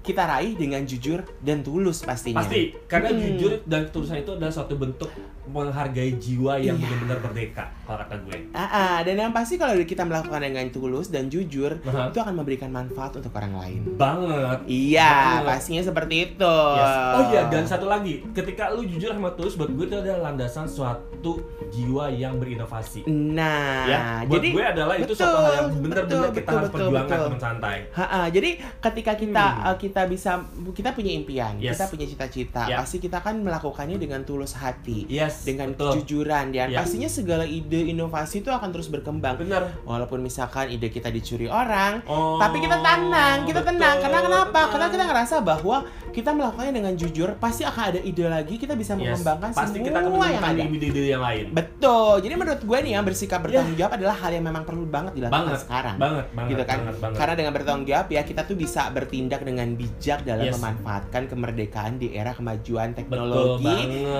kita 0.00 0.20
raih 0.22 0.52
dengan 0.52 0.84
jujur 0.84 1.24
dan 1.40 1.64
tulus 1.64 2.04
pastinya 2.04 2.38
pasti 2.38 2.76
karena 2.84 3.08
Hmm. 3.08 3.20
jujur 3.24 3.64
dan 3.64 3.88
ketulusan 3.88 4.20
itu 4.20 4.30
adalah 4.30 4.52
suatu 4.52 4.76
bentuk 4.76 5.08
menghargai 5.46 6.16
jiwa 6.16 6.56
yang 6.56 6.74
Iya. 6.74 6.82
benar-benar 6.82 7.18
merdeka 7.20 7.64
kalau 7.82 7.98
kata 8.00 8.16
gue. 8.18 8.38
Ah, 8.50 8.64
ah, 8.64 8.96
dan 9.00 9.14
yang 9.18 9.30
pasti 9.30 9.54
kalau 9.54 9.76
kita 9.78 10.02
melakukan 10.02 10.40
dengan 10.40 10.66
tulus 10.68 11.08
dan 11.08 11.28
jujur 11.28 11.78
Aha. 11.82 12.08
itu 12.08 12.18
akan 12.18 12.34
memberikan 12.34 12.68
manfaat 12.68 13.12
untuk 13.14 13.28
orang 13.30 13.54
lain. 13.54 13.80
Banget. 13.94 14.58
Iya, 14.64 15.12
Banget. 15.40 15.44
pastinya 15.46 15.82
seperti 15.82 16.14
itu. 16.26 16.56
Yes. 16.74 16.96
Oh 17.14 17.22
iya, 17.28 17.42
dan 17.46 17.64
satu 17.64 17.86
lagi, 17.86 18.24
ketika 18.30 18.70
lu 18.70 18.84
jujur 18.84 19.10
sama 19.10 19.30
tulus, 19.32 19.54
buat 19.54 19.70
gue 19.70 19.84
itu 19.84 19.96
adalah 19.96 20.30
landasan 20.30 20.64
suatu 20.64 21.44
jiwa 21.70 22.08
yang 22.08 22.36
berinovasi. 22.36 23.04
Nah, 23.04 23.84
ya, 23.84 24.00
buat 24.24 24.32
jadi 24.34 24.48
gue 24.50 24.64
adalah 24.66 24.94
itu 24.96 25.04
betul, 25.06 25.18
suatu 25.18 25.38
hal 25.38 25.52
yang 25.54 25.68
benar-benar 25.78 26.30
kita 26.30 26.40
betul, 26.40 26.54
harus 26.54 26.68
betul, 26.68 26.78
perjuangkan 26.80 27.10
betul. 27.10 27.26
teman 27.26 27.40
santai. 27.42 27.76
Ha-ha, 27.92 28.20
jadi 28.28 28.50
ketika 28.80 29.12
kita 29.14 29.44
Hmm. 29.46 29.66
uh, 29.66 29.76
kita 29.76 30.02
bisa 30.06 30.32
kita 30.72 30.90
punya 30.90 31.12
impian, 31.12 31.54
Yes. 31.56 31.76
kita 31.76 31.84
punya 31.86 32.06
cita-cita, 32.06 32.62
Ya. 32.64 32.80
pasti 32.80 32.96
kita 32.98 33.18
kan 33.18 33.36
melakukannya 33.36 33.96
dengan 33.96 34.22
tulus 34.22 34.54
hati, 34.54 35.04
Yes, 35.06 35.33
dengan 35.40 35.68
betul. 35.70 35.90
kejujuran 35.96 36.44
dan 36.50 36.68
Ya. 36.68 36.78
pastinya 36.78 37.06
segala 37.06 37.42
ide 37.42 37.88
inovasi 37.88 38.38
itu 38.38 38.48
akan 38.48 38.68
terus 38.68 38.86
berkembang. 38.86 39.34
Benar. 39.36 39.82
Walaupun 39.82 40.20
misalkan 40.20 40.68
ide 40.68 40.86
kita 40.86 41.08
dicuri 41.08 41.46
orang, 41.46 42.04
Oh, 42.04 42.36
tapi 42.36 42.58
kita 42.58 42.78
tenang, 42.78 43.42
kita 43.42 43.60
tenang. 43.60 43.96
betul, 43.96 44.04
Karena 44.04 44.18
kenapa? 44.20 44.50
betul. 44.54 44.70
Karena 44.70 44.86
kita 44.88 45.04
ngerasa 45.04 45.34
bahwa 45.40 45.76
kita 46.10 46.30
melakukannya 46.30 46.72
dengan 46.72 46.92
jujur, 46.92 47.28
pasti 47.36 47.62
akan 47.62 47.82
ada 47.88 48.00
ide 48.00 48.24
lagi, 48.24 48.54
kita 48.54 48.74
bisa 48.74 48.94
Yes, 48.94 49.00
mengembangkan 49.18 49.50
pasti 49.50 49.74
semua 49.74 49.86
kita 49.88 49.98
akan 49.98 50.12
yang 50.30 50.44
ada. 50.44 50.62
ide-ide 50.68 51.02
yang 51.08 51.22
lain. 51.22 51.44
Betul. 51.50 52.14
Jadi 52.20 52.34
menurut 52.34 52.60
gue 52.60 52.78
nih 52.80 52.92
ya 52.92 53.00
bersikap 53.00 53.40
bertanggung 53.40 53.74
jawab 53.74 53.92
adalah 53.94 54.16
hal 54.16 54.30
yang 54.30 54.44
memang 54.44 54.62
perlu 54.62 54.84
banget 54.84 55.12
dilakukan 55.14 55.40
Banget, 55.40 55.58
sekarang. 55.60 55.96
banget, 55.96 56.26
banget, 56.30 56.50
gitu 56.50 56.62
kan. 56.62 56.78
banget, 56.78 56.96
banget. 57.00 57.16
Karena 57.16 57.34
dengan 57.34 57.52
bertanggung 57.52 57.86
jawab 57.86 58.06
ya 58.08 58.22
kita 58.22 58.42
tuh 58.44 58.54
bisa 58.54 58.82
bertindak 58.88 59.40
dengan 59.42 59.68
bijak 59.72 60.18
dalam 60.22 60.44
Yes. 60.44 60.54
memanfaatkan 60.54 61.22
kemerdekaan 61.26 61.92
di 61.96 62.12
era 62.12 62.30
kemajuan 62.30 62.92
teknologi, 62.92 63.74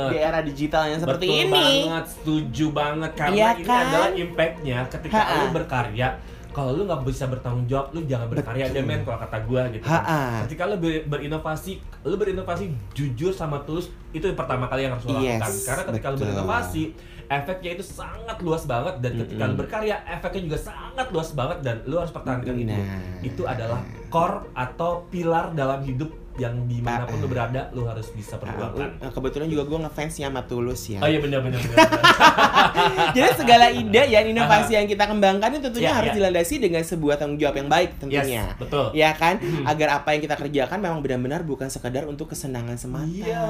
di 0.08 0.16
era 0.16 0.40
digital 0.40 0.88
yang 0.88 0.98
seperti 1.04 1.26
Betul 1.26 1.38
ini. 1.38 1.52
banget, 1.52 2.04
setuju 2.10 2.66
banget 2.72 3.10
karena 3.14 3.36
ini 3.52 3.62
kan? 3.62 3.82
adalah 3.84 4.10
impact-nya 4.14 4.78
ketika 4.88 5.20
Ha-ha. 5.20 5.36
lu 5.38 5.46
berkarya 5.52 6.08
kalau 6.50 6.70
lu 6.72 6.82
nggak 6.84 7.02
bisa 7.02 7.26
bertanggung 7.26 7.66
jawab 7.66 7.90
lu 7.90 8.00
jangan 8.04 8.26
berkarya 8.28 8.64
Betul. 8.64 8.76
deh 8.76 8.84
men 8.84 9.00
kalau 9.02 9.18
kata 9.18 9.38
gua 9.42 9.62
gitu 9.68 9.84
Ha-ha. 9.84 10.20
ketika 10.42 10.62
lu 10.64 10.76
ber- 10.76 11.04
berinovasi 11.04 11.72
lu 12.00 12.14
berinovasi 12.14 12.64
jujur 12.92 13.30
sama 13.30 13.58
tulus 13.60 13.86
itu 14.10 14.22
yang 14.22 14.34
pertama 14.34 14.64
kali 14.64 14.82
yang 14.82 14.94
harus 14.94 15.04
lo 15.04 15.18
Yes, 15.18 15.36
lakukan 15.36 15.52
karena 15.64 15.82
ketika 15.88 16.06
lu 16.06 16.14
betul. 16.14 16.24
berinovasi 16.24 16.82
efeknya 17.26 17.70
itu 17.72 17.84
sangat 17.84 18.36
luas 18.38 18.62
banget 18.64 18.94
dan 19.00 19.12
ketika 19.18 19.42
lu 19.42 19.48
Mm-mm. 19.48 19.60
berkarya 19.60 19.96
efeknya 20.06 20.40
juga 20.44 20.58
sangat 20.62 21.06
luas 21.08 21.30
banget 21.32 21.58
dan 21.60 21.76
lu 21.82 21.96
harus 21.96 22.12
pertahankan 22.12 22.54
itu 22.54 22.70
Nah. 22.70 23.18
itu 23.20 23.42
adalah 23.44 23.80
core 24.08 24.46
atau 24.54 24.90
pilar 25.08 25.50
dalam 25.52 25.82
hidup 25.82 26.12
yang 26.36 26.66
di 26.66 26.78
mana 26.78 27.04
pun 27.04 27.14
lu 27.16 27.26
berada 27.26 27.70
lu 27.70 27.84
harus 27.84 28.10
bisa 28.10 28.34
perjuangkan 28.34 28.98
Nah, 28.98 29.08
kebetulan 29.08 29.46
juga 29.46 29.62
gue 29.64 29.78
ngefansnya 29.80 30.26
sama 30.26 30.42
Tulus 30.42 30.82
ya. 30.88 30.98
oh 30.98 31.06
iya 31.06 31.18
benar 31.18 31.40
benar. 31.40 31.62
Jadi 33.14 33.30
segala 33.36 33.66
ide 33.68 34.02
ya 34.04 34.20
inovasi 34.20 34.74
yang 34.74 34.84
kita 34.84 35.04
kembangkan 35.04 35.48
itu 35.52 35.62
tentunya 35.64 35.82
Ya, 35.84 35.94
harus 35.94 36.10
ya. 36.10 36.16
dilandasi 36.16 36.54
dengan 36.58 36.82
sebuah 36.82 37.14
tanggung 37.16 37.36
jawab 37.36 37.54
yang 37.56 37.68
baik 37.68 37.90
yes 37.92 38.00
tentunya. 38.00 38.44
betul 38.56 38.86
Ya 38.92 39.10
kan, 39.12 39.36
Hmm. 39.36 39.62
agar 39.64 39.88
apa 39.96 40.08
yang 40.10 40.22
kita 40.22 40.34
kerjakan 40.34 40.78
memang 40.78 41.00
benar-benar 41.00 41.42
bukan 41.42 41.68
sekedar 41.68 42.04
untuk 42.04 42.26
kesenangan 42.26 42.74
semata. 42.74 43.06
Iya. 43.06 43.44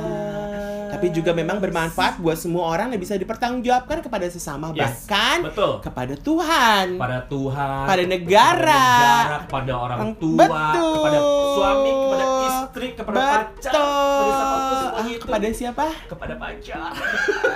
Tapi 0.91 1.11
juga 1.11 1.33
memang 1.33 1.59
bermanfaat 1.59 2.19
buat 2.19 2.35
semua 2.35 2.69
orang 2.69 2.89
dan 2.89 2.99
bisa 2.99 3.15
dipertanggungjawabkan 3.15 3.99
kepada 4.01 4.27
sesama 4.27 4.71
Yes, 4.71 5.05
bahkan 5.07 5.39
betul 5.45 5.73
kepada 5.81 6.15
Tuhan. 6.17 6.87
pada 6.97 7.19
Tuhan, 7.25 7.85
Pada 7.85 8.05
negara. 8.05 8.85
kepada, 8.85 9.25
negara, 9.25 9.39
kepada 9.41 9.73
orang 9.75 9.99
Orang- 10.01 10.15
tua, 10.17 10.39
Betul. 10.41 10.93
kepada 10.95 11.19
suami, 11.51 11.91
kepada 11.93 12.25
istri, 12.45 12.74
kepada 12.75 13.19
pacar, 13.19 13.71
kepada 13.71 13.79
Betul. 13.79 14.75
semuanya 14.75 14.95
Ah, 14.95 15.07
itu, 15.07 15.25
kepada 15.25 15.47
siapa? 15.51 15.85
kepada 16.11 16.35
pacar. 16.35 16.91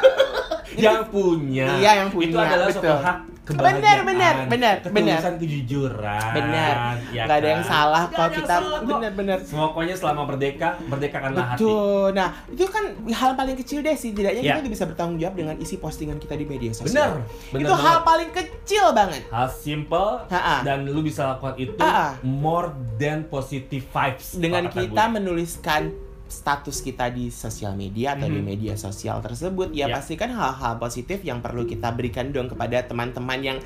yang 0.84 1.00
punya, 1.08 1.66
Iya, 1.76 1.90
yang 2.04 2.08
punya, 2.08 2.28
itu 2.28 2.36
adalah 2.38 2.66
suatu 2.68 2.86
betul. 2.86 2.98
hak 3.02 3.18
Benar, 3.50 3.98
benar, 4.02 4.34
benar. 4.46 4.74
ketulusan, 4.82 5.34
kejujuran, 5.38 6.32
Benar. 6.32 6.74
ya 7.08 7.24
Nggak 7.24 7.38
ada 7.38 7.48
yang 7.48 7.62
kan? 7.62 7.70
salah 7.70 8.02
ada 8.04 8.16
yang 8.18 8.32
kita 8.34 8.54
salah 8.54 8.80
benar-benar 8.82 9.38
Semua 9.40 9.66
pokoknya 9.68 9.94
selama 9.94 10.22
merdeka, 10.26 10.68
merdekakanlah 10.82 11.44
hati. 11.46 11.58
Betul. 11.58 12.06
Nah, 12.12 12.28
itu 12.46 12.64
kan 12.66 12.84
hal 13.08 13.30
paling 13.34 13.56
kecil 13.56 13.78
deh 13.80 13.94
sih. 13.94 14.10
Tidaknya 14.10 14.42
Ya. 14.42 14.54
kita 14.56 14.68
bisa 14.68 14.84
bertanggung 14.84 15.16
jawab 15.16 15.34
dengan 15.34 15.56
isi 15.56 15.76
postingan 15.76 16.16
kita 16.16 16.34
di 16.34 16.44
media 16.44 16.70
sosial. 16.70 17.24
benar 17.48 17.58
itu 17.58 17.72
hal 17.72 17.80
banget. 17.96 18.02
paling 18.04 18.30
kecil 18.32 18.84
banget. 18.92 19.22
Hal 19.28 19.48
simple 19.48 20.10
Ha-ha. 20.26 20.56
dan 20.62 20.84
lu 20.84 21.00
bisa 21.00 21.24
lakukan 21.28 21.54
itu 21.56 21.78
Ha-ha. 21.78 22.20
more 22.20 22.68
than 22.94 23.24
positive 23.24 23.84
vibes. 23.86 24.34
Dengan 24.34 24.66
kalau 24.66 24.74
kita 24.84 25.02
gue. 25.02 25.14
menuliskan 25.14 25.82
status 26.28 26.84
kita 26.84 27.08
di 27.08 27.32
sosial 27.32 27.72
media 27.74 28.14
atau 28.14 28.28
di 28.28 28.38
Mhm. 28.38 28.46
media 28.46 28.74
sosial 28.76 29.18
tersebut, 29.24 29.72
ya 29.72 29.88
Ya. 29.88 29.96
pastikan 29.96 30.28
hal-hal 30.30 30.76
positif 30.76 31.24
yang 31.24 31.40
perlu 31.40 31.64
kita 31.64 31.88
berikan 31.96 32.30
dong 32.30 32.52
kepada 32.52 32.84
teman-teman 32.84 33.40
yang 33.40 33.58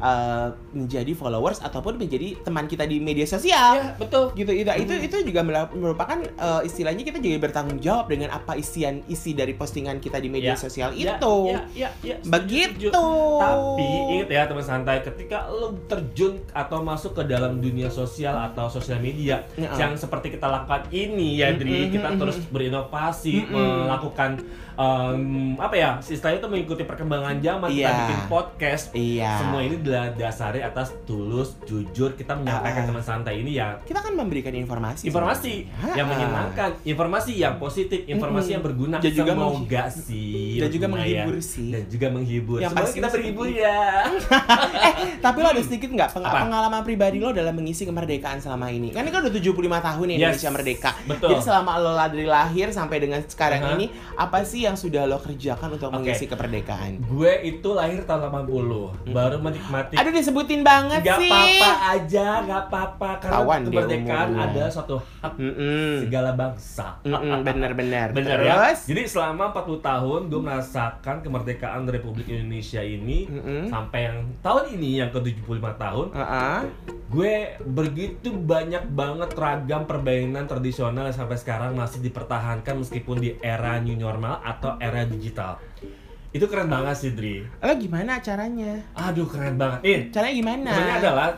uh, 0.00 0.48
menjadi 0.72 1.12
followers 1.12 1.60
ataupun 1.60 1.96
menjadi 1.96 2.40
teman 2.40 2.64
kita 2.64 2.84
di 2.84 2.98
media 2.98 3.24
sosial. 3.24 3.76
Ya, 3.76 3.94
betul. 3.94 4.32
gitu 4.34 4.50
itu 4.50 4.66
itu 4.66 4.94
itu 4.98 5.16
juga 5.28 5.40
merupakan 5.70 6.18
uh, 6.36 6.60
istilahnya 6.60 7.02
kita 7.02 7.18
juga 7.18 7.38
bertanggung 7.40 7.78
jawab 7.78 8.08
dengan 8.08 8.32
apa 8.32 8.54
isian 8.54 9.00
isi 9.06 9.32
dari 9.32 9.52
postingan 9.52 9.96
kita 9.96 10.16
di 10.16 10.26
media 10.26 10.48
Ya. 10.50 10.56
sosial 10.56 10.90
Ya, 10.92 11.14
itu 11.14 11.34
ya, 11.46 11.60
ya, 11.76 11.88
ya, 12.02 12.16
begitu 12.22 12.88
setuju. 12.88 13.38
Tapi 13.38 13.86
ingat 14.10 14.28
ya 14.28 14.42
teman 14.44 14.64
santai, 14.64 14.98
ketika 15.00 15.46
lu 15.46 15.78
terjun 15.84 16.40
atau 16.50 16.80
masuk 16.80 17.12
ke 17.12 17.22
dalam 17.24 17.58
dunia 17.58 17.86
sosial 17.86 18.34
atau 18.34 18.66
sosial 18.66 18.98
media 18.98 19.44
Ya. 19.54 19.70
yang 19.76 19.94
seperti 19.94 20.32
kita 20.32 20.46
lakukan 20.46 20.88
ini 20.88 21.36
ya, 21.36 21.52
Dri, 21.52 21.86
Mm-mm, 21.86 21.92
kita 21.92 22.08
terus 22.16 22.40
berinovasi, 22.48 23.44
Mm-mm. 23.44 23.84
melakukan 23.84 24.30
em, 24.74 25.22
apa 25.56 25.74
ya, 25.74 25.90
istilahnya 26.00 26.40
itu 26.40 26.48
mengikuti 26.48 26.82
perkembangan 26.82 27.36
zaman, 27.38 27.68
kita 27.68 27.84
Iya. 27.84 27.92
bikin 28.00 28.20
podcast. 28.26 28.84
iya 28.92 29.32
Semua 29.36 29.60
ini 29.60 29.76
adalah 29.92 30.08
dasari 30.12 30.60
atas 30.60 30.94
tulus, 31.02 31.58
jujur 31.62 32.14
kita 32.14 32.32
menyampaikan 32.32 32.58
Ah. 32.80 32.88
teman 32.88 33.02
santai 33.02 33.34
ini 33.36 33.52
ya 33.54 33.76
kita 33.80 33.98
kan 33.98 34.12
memberikan 34.12 34.52
informasi 34.52 35.04
informasi 35.04 35.66
sebenarnya. 35.66 35.94
yang 35.94 36.06
Ha-ha. 36.06 36.14
menyenangkan, 36.16 36.70
informasi 36.84 37.32
yang 37.34 37.54
positif, 37.56 38.00
informasi 38.04 38.16
Mm-mm. 38.44 38.54
yang 38.54 38.62
berguna. 38.62 38.96
Dan 38.98 39.12
juga 39.12 39.32
Semoga 39.32 39.84
sih 39.88 40.56
dan 40.56 40.68
juga 40.68 40.86
berguna 40.86 40.94
menghibur 41.00 41.34
ya. 41.34 41.42
sih. 41.44 41.68
Dan 41.70 41.84
juga 41.86 42.06
menghibur. 42.08 42.58
Yang 42.58 42.72
pasti 42.74 42.94
kita 42.94 43.08
berhibur 43.10 43.46
ya. 43.48 43.80
eh 44.80 44.94
tapi 45.18 45.38
lo 45.38 45.48
ada 45.48 45.60
sedikit 45.60 45.88
nggak 45.88 46.10
peng- 46.12 46.22
Apa? 46.22 46.38
pengalaman 46.44 46.82
pribadi 46.82 47.18
lo 47.18 47.30
dalam 47.30 47.52
mengisi 47.52 47.82
kemerdekaan 47.82 48.38
selama 48.38 48.68
ini 48.68 48.90
kan 48.90 49.02
ini 49.02 49.10
kan 49.10 49.20
udah 49.20 49.32
75 49.32 49.50
tahun 49.80 50.04
nih 50.04 50.12
Yes. 50.12 50.20
Indonesia 50.20 50.50
merdeka 50.52 50.90
Betul. 51.04 51.28
jadi 51.30 51.42
selama 51.42 51.72
lo 51.76 51.92
dari 51.96 52.26
lahir 52.26 52.68
sampai 52.70 52.96
dengan 52.98 53.20
sekarang 53.22 53.60
Aha. 53.62 53.72
ini 53.74 53.86
apa 54.14 54.38
sih 54.42 54.60
yang 54.60 54.74
sudah 54.74 55.04
lo 55.04 55.18
kerjakan 55.18 55.72
untuk 55.72 55.88
Oke. 55.88 55.96
mengisi 55.96 56.24
kemerdekaan 56.26 57.00
Gue 57.02 57.32
itu 57.42 57.68
lahir 57.70 58.02
tahun 58.02 58.20
80, 58.28 59.10
baru 59.10 59.36
menikmati 59.38 59.79
aduh 59.88 60.12
disebutin 60.12 60.60
banget 60.60 61.00
Gak 61.00 61.18
sih 61.18 61.30
apa-apa 61.32 61.70
aja, 61.96 62.26
gak 62.42 62.60
apa-apa 62.66 63.10
Karena 63.18 63.34
Tawan 63.38 63.60
kemerdekaan 63.64 64.28
adalah 64.34 64.70
suatu 64.70 64.96
hak 64.98 65.32
Mm-mm. 65.36 65.90
segala 66.04 66.30
bangsa 66.34 66.86
Mm-mm, 67.02 67.40
bener-bener 67.40 68.08
Bener 68.16 68.38
ya? 68.40 68.54
terus 68.68 68.80
Jadi 68.90 69.02
selama 69.06 69.50
40 69.50 69.80
tahun 69.80 70.20
gue 70.28 70.40
merasakan 70.40 71.16
kemerdekaan 71.20 71.82
Republik 71.86 72.26
Indonesia 72.26 72.80
ini 72.80 73.26
Mm-mm. 73.26 73.62
Sampai 73.68 74.06
yang 74.06 74.18
tahun 74.40 74.64
ini 74.76 74.90
yang 75.00 75.10
ke-75 75.10 75.64
tahun 75.76 76.06
Ah-ah. 76.12 76.60
Gue 77.10 77.58
begitu 77.60 78.30
banyak 78.30 78.86
banget 78.90 79.34
ragam 79.34 79.82
permainan 79.82 80.46
tradisional 80.46 81.10
yang 81.10 81.16
sampai 81.16 81.34
sekarang 81.34 81.74
masih 81.74 81.98
dipertahankan 82.00 82.78
meskipun 82.78 83.18
di 83.18 83.34
era 83.40 83.78
new 83.78 83.94
normal 83.94 84.38
atau 84.40 84.78
era 84.78 85.02
digital. 85.02 85.58
Itu 86.30 86.46
keren 86.46 86.66
banget 86.66 86.94
sih, 86.94 87.10
Dri. 87.10 87.42
lo 87.42 87.74
gimana 87.74 88.22
caranya 88.22 88.78
Aduh, 88.94 89.26
keren 89.26 89.58
banget. 89.58 89.80
Nih, 89.82 90.00
caranya 90.10 90.34
gimana 90.36 90.70
Caranya 90.70 90.96
adalah 91.00 91.28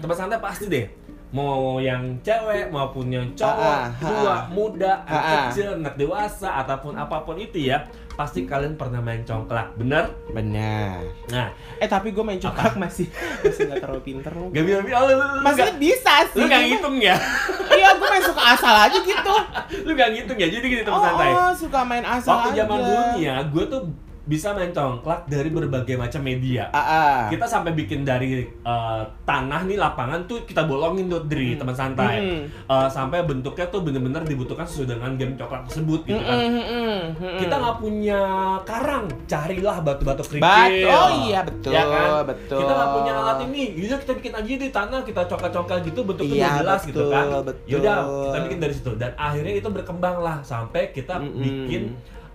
tempat 0.00 0.16
santai 0.16 0.40
pasti 0.40 0.66
deh. 0.66 0.86
Mau 1.30 1.76
yang 1.78 2.20
cewek 2.20 2.68
maupun 2.68 3.08
yang 3.08 3.24
cowok, 3.32 3.56
Ah, 3.56 3.88
ah, 3.88 3.92
tua, 3.98 4.28
ah. 4.30 4.40
muda, 4.46 5.00
anak 5.02 5.12
Ah, 5.12 5.24
ah. 5.24 5.42
kecil, 5.48 5.68
anak 5.74 5.96
dewasa, 5.96 6.60
ataupun 6.60 6.92
apa 6.92 7.24
pun 7.24 7.36
itu 7.36 7.56
ya, 7.62 7.88
pasti 8.12 8.44
kalian 8.44 8.76
pernah 8.76 9.00
main 9.00 9.20
congklak, 9.22 9.72
bener? 9.74 10.12
benar 10.30 11.00
Nah, 11.28 11.48
eh 11.78 11.88
tapi 11.88 12.12
gue 12.12 12.20
main 12.20 12.36
congklak 12.36 12.76
masih 12.76 13.08
masih 13.40 13.64
nggak 13.64 13.80
terlalu 13.80 14.02
pinter 14.02 14.28
lo 14.30 14.48
gak 14.48 14.60
bisa, 14.60 14.76
oh, 14.92 15.40
masih 15.40 15.72
bisa 15.76 16.14
sih 16.26 16.36
lu 16.36 16.44
gak 16.44 16.52
Cuma- 16.54 16.68
ngitung 16.68 16.96
ya? 17.00 17.16
iya 17.80 17.88
gue 17.96 18.04
main 18.06 18.20
suka 18.22 18.42
asal 18.52 18.74
aja 18.78 18.98
gitu 18.98 19.34
lu 19.82 19.92
gak 19.94 20.08
ngitung 20.12 20.36
ya? 20.36 20.48
Jadi 20.50 20.66
gini 20.68 20.82
teman 20.82 20.96
oh, 20.96 21.02
santai. 21.02 21.30
oh, 21.32 21.52
suka 21.54 21.80
main 21.82 22.04
asal 22.04 22.28
Waktu 22.30 22.48
aja 22.50 22.56
zaman 22.62 22.76
dulu 22.78 23.04
ya, 23.18 23.36
gue 23.42 23.64
tuh 23.66 23.82
bisa 24.22 24.54
main 24.54 24.70
congklak 24.70 25.26
dari 25.26 25.50
berbagai 25.50 25.98
macam 25.98 26.22
media. 26.22 26.70
ah, 26.70 26.78
ah. 26.78 27.18
Kita 27.26 27.42
sampai 27.42 27.74
bikin 27.74 28.06
dari 28.06 28.38
eh, 28.46 29.02
tanah 29.26 29.66
nih 29.66 29.74
lapangan 29.74 30.30
tuh 30.30 30.46
kita 30.46 30.62
bolongin 30.62 31.10
tuh 31.10 31.26
dari 31.26 31.58
teman 31.58 31.74
santai. 31.74 32.22
Hmm. 32.22 32.42
Eh, 32.46 32.88
sampai 32.88 33.26
bentuknya 33.26 33.66
tuh 33.66 33.82
bener-bener 33.82 34.22
dibutuhkan 34.22 34.62
sesuai 34.62 34.94
dengan 34.94 35.18
game 35.18 35.34
coklat 35.34 35.66
tersebut 35.66 36.06
gitu 36.06 36.22
kan. 36.22 36.38
Mm-mm, 36.38 36.54
mm-mm, 36.54 36.98
mm-mm. 37.18 37.38
Kita 37.42 37.54
nggak 37.58 37.76
punya 37.82 38.20
karang, 38.62 39.04
carilah 39.26 39.76
batu-batu 39.82 40.22
kerikil. 40.22 40.46
Bat- 40.46 40.86
oh 40.86 41.10
iya, 41.26 41.40
betul, 41.42 41.70
Ya 41.74 41.82
kan? 41.82 42.06
betul. 42.30 42.58
Kita 42.62 42.72
nggak 42.72 42.90
punya 42.94 43.12
alat 43.18 43.38
ini, 43.50 43.62
yaudah 43.74 43.98
kita 43.98 44.12
bikin 44.16 44.32
aja 44.38 44.52
di 44.54 44.70
tanah, 44.70 45.00
kita 45.02 45.20
congkel-congkel 45.26 45.78
gitu 45.82 46.00
bentuknya 46.06 46.34
Iya, 46.38 46.46
udah 46.46 46.58
jelas 46.62 46.80
gitu 46.86 46.98
betul, 47.02 47.10
kan. 47.10 47.26
betul. 47.42 47.66
Yaudah, 47.66 47.96
kita 48.06 48.38
bikin 48.46 48.58
dari 48.62 48.74
situ 48.78 48.90
dan 48.94 49.10
akhirnya 49.18 49.54
itu 49.58 49.66
berkembang 49.66 50.16
lah 50.22 50.36
sampai 50.46 50.94
kita 50.94 51.18
Mm-mm. 51.18 51.42
bikin 51.42 51.82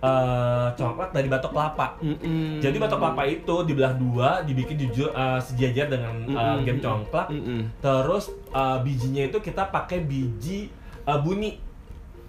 eh, 0.00 0.68
congklak 0.72 1.10
dari 1.10 1.26
batok 1.26 1.50
kelapa. 1.50 1.98
Mm-mm. 1.98 2.58
Jadi 2.58 2.76
batok 2.76 2.98
kelapa 2.98 3.22
itu 3.24 3.54
dibelah 3.62 3.92
dua, 3.92 4.28
dibikin 4.42 4.78
jujur 4.78 5.10
eh, 5.10 5.40
sejajar 5.40 5.86
dengan 5.88 6.14
Mm-mm. 6.24 6.62
game 6.62 6.78
congklak. 6.78 7.28
Mm-mm. 7.28 7.60
Terus 7.78 8.24
eh, 8.48 8.78
bijinya 8.80 9.22
itu 9.24 9.38
kita 9.38 9.66
pakai 9.66 9.98
biji 10.00 10.70
eh, 11.02 11.18
buni. 11.18 11.58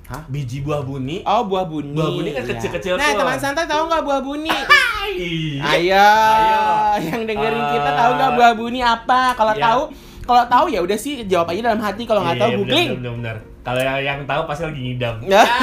Hah? 0.06 0.26
Biji 0.26 0.60
buah 0.60 0.82
buni. 0.82 1.22
Oh 1.22 1.46
buah 1.46 1.64
buni. 1.64 1.94
Buah 1.94 2.10
buni 2.10 2.30
kan 2.32 2.42
Iya. 2.42 2.50
kecil-kecil 2.52 2.94
Nah 2.96 3.14
tuh. 3.14 3.22
teman 3.22 3.38
santai 3.38 3.66
tahu 3.66 3.84
nggak 3.86 4.02
buah 4.02 4.22
buni? 4.22 4.50
Iya. 4.50 5.62
Ayo, 5.62 6.02
Ayo. 6.02 6.66
yang 7.04 7.22
dengerin 7.26 7.62
Ah. 7.62 7.70
kita 7.72 7.92
tahu 7.94 8.12
nggak 8.16 8.32
buah 8.34 8.54
buni 8.54 8.80
apa? 8.80 9.22
Kalau 9.34 9.54
Iya. 9.54 9.62
tahu, 9.64 9.82
kalau 10.24 10.44
tahu 10.48 10.66
ya 10.68 10.80
udah 10.80 10.98
sih 10.98 11.26
jawab 11.26 11.50
aja 11.50 11.62
dalam 11.64 11.78
hati. 11.80 12.04
Kalau 12.06 12.22
nggak 12.22 12.38
Iya, 12.38 12.42
tahu 12.42 12.52
bener, 12.52 12.62
googling. 12.66 12.90
bener, 12.98 13.12
bener. 13.16 13.38
Kalau 13.70 13.86
yang, 13.86 14.02
yang 14.02 14.20
tahu 14.26 14.42
pasti 14.50 14.66
lagi 14.66 14.82
ngidam. 14.82 15.16
Ya. 15.30 15.46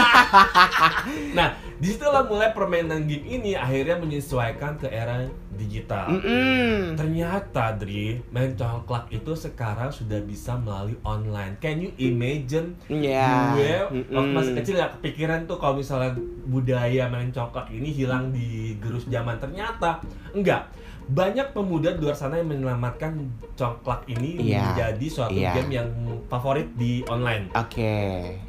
Nah, 1.36 1.52
di 1.76 1.92
situlah 1.92 2.24
mulai 2.24 2.54
permainan 2.54 3.04
game 3.04 3.26
ini 3.26 3.52
akhirnya 3.58 3.98
menyesuaikan 3.98 4.78
ke 4.78 4.88
era 4.88 5.26
digital. 5.58 6.08
Mm-mm. 6.14 6.94
Ternyata, 6.94 7.74
Dri, 7.76 8.22
main 8.30 8.54
congklak 8.54 9.10
itu 9.10 9.34
sekarang 9.34 9.90
sudah 9.90 10.22
bisa 10.22 10.54
melalui 10.56 10.96
online. 11.02 11.58
Can 11.58 11.82
you 11.82 11.90
imagine? 11.98 12.78
Iya. 12.86 13.58
Gue 13.58 13.74
Mm-mm. 13.90 14.14
waktu 14.14 14.32
masih 14.32 14.52
kecil 14.62 14.74
ya 14.78 14.88
kepikiran 14.94 15.44
tuh 15.50 15.58
kalau 15.58 15.82
misalnya 15.82 16.14
budaya 16.46 17.10
main 17.10 17.34
congklak 17.34 17.68
ini 17.74 17.90
hilang 17.90 18.30
di 18.30 18.78
gerus 18.78 19.04
zaman. 19.10 19.36
Ternyata 19.42 19.98
enggak. 20.30 20.70
Banyak 21.06 21.54
pemuda 21.54 21.94
di 21.94 22.02
luar 22.02 22.18
sana 22.18 22.42
yang 22.42 22.50
menyelamatkan 22.50 23.30
congklak 23.54 24.02
ini 24.10 24.42
Iya, 24.42 24.74
menjadi 24.74 25.06
suatu 25.06 25.38
iya. 25.38 25.54
game 25.54 25.70
yang 25.70 25.88
favorit 26.26 26.66
di 26.74 27.06
online. 27.06 27.46
Oke. 27.54 27.94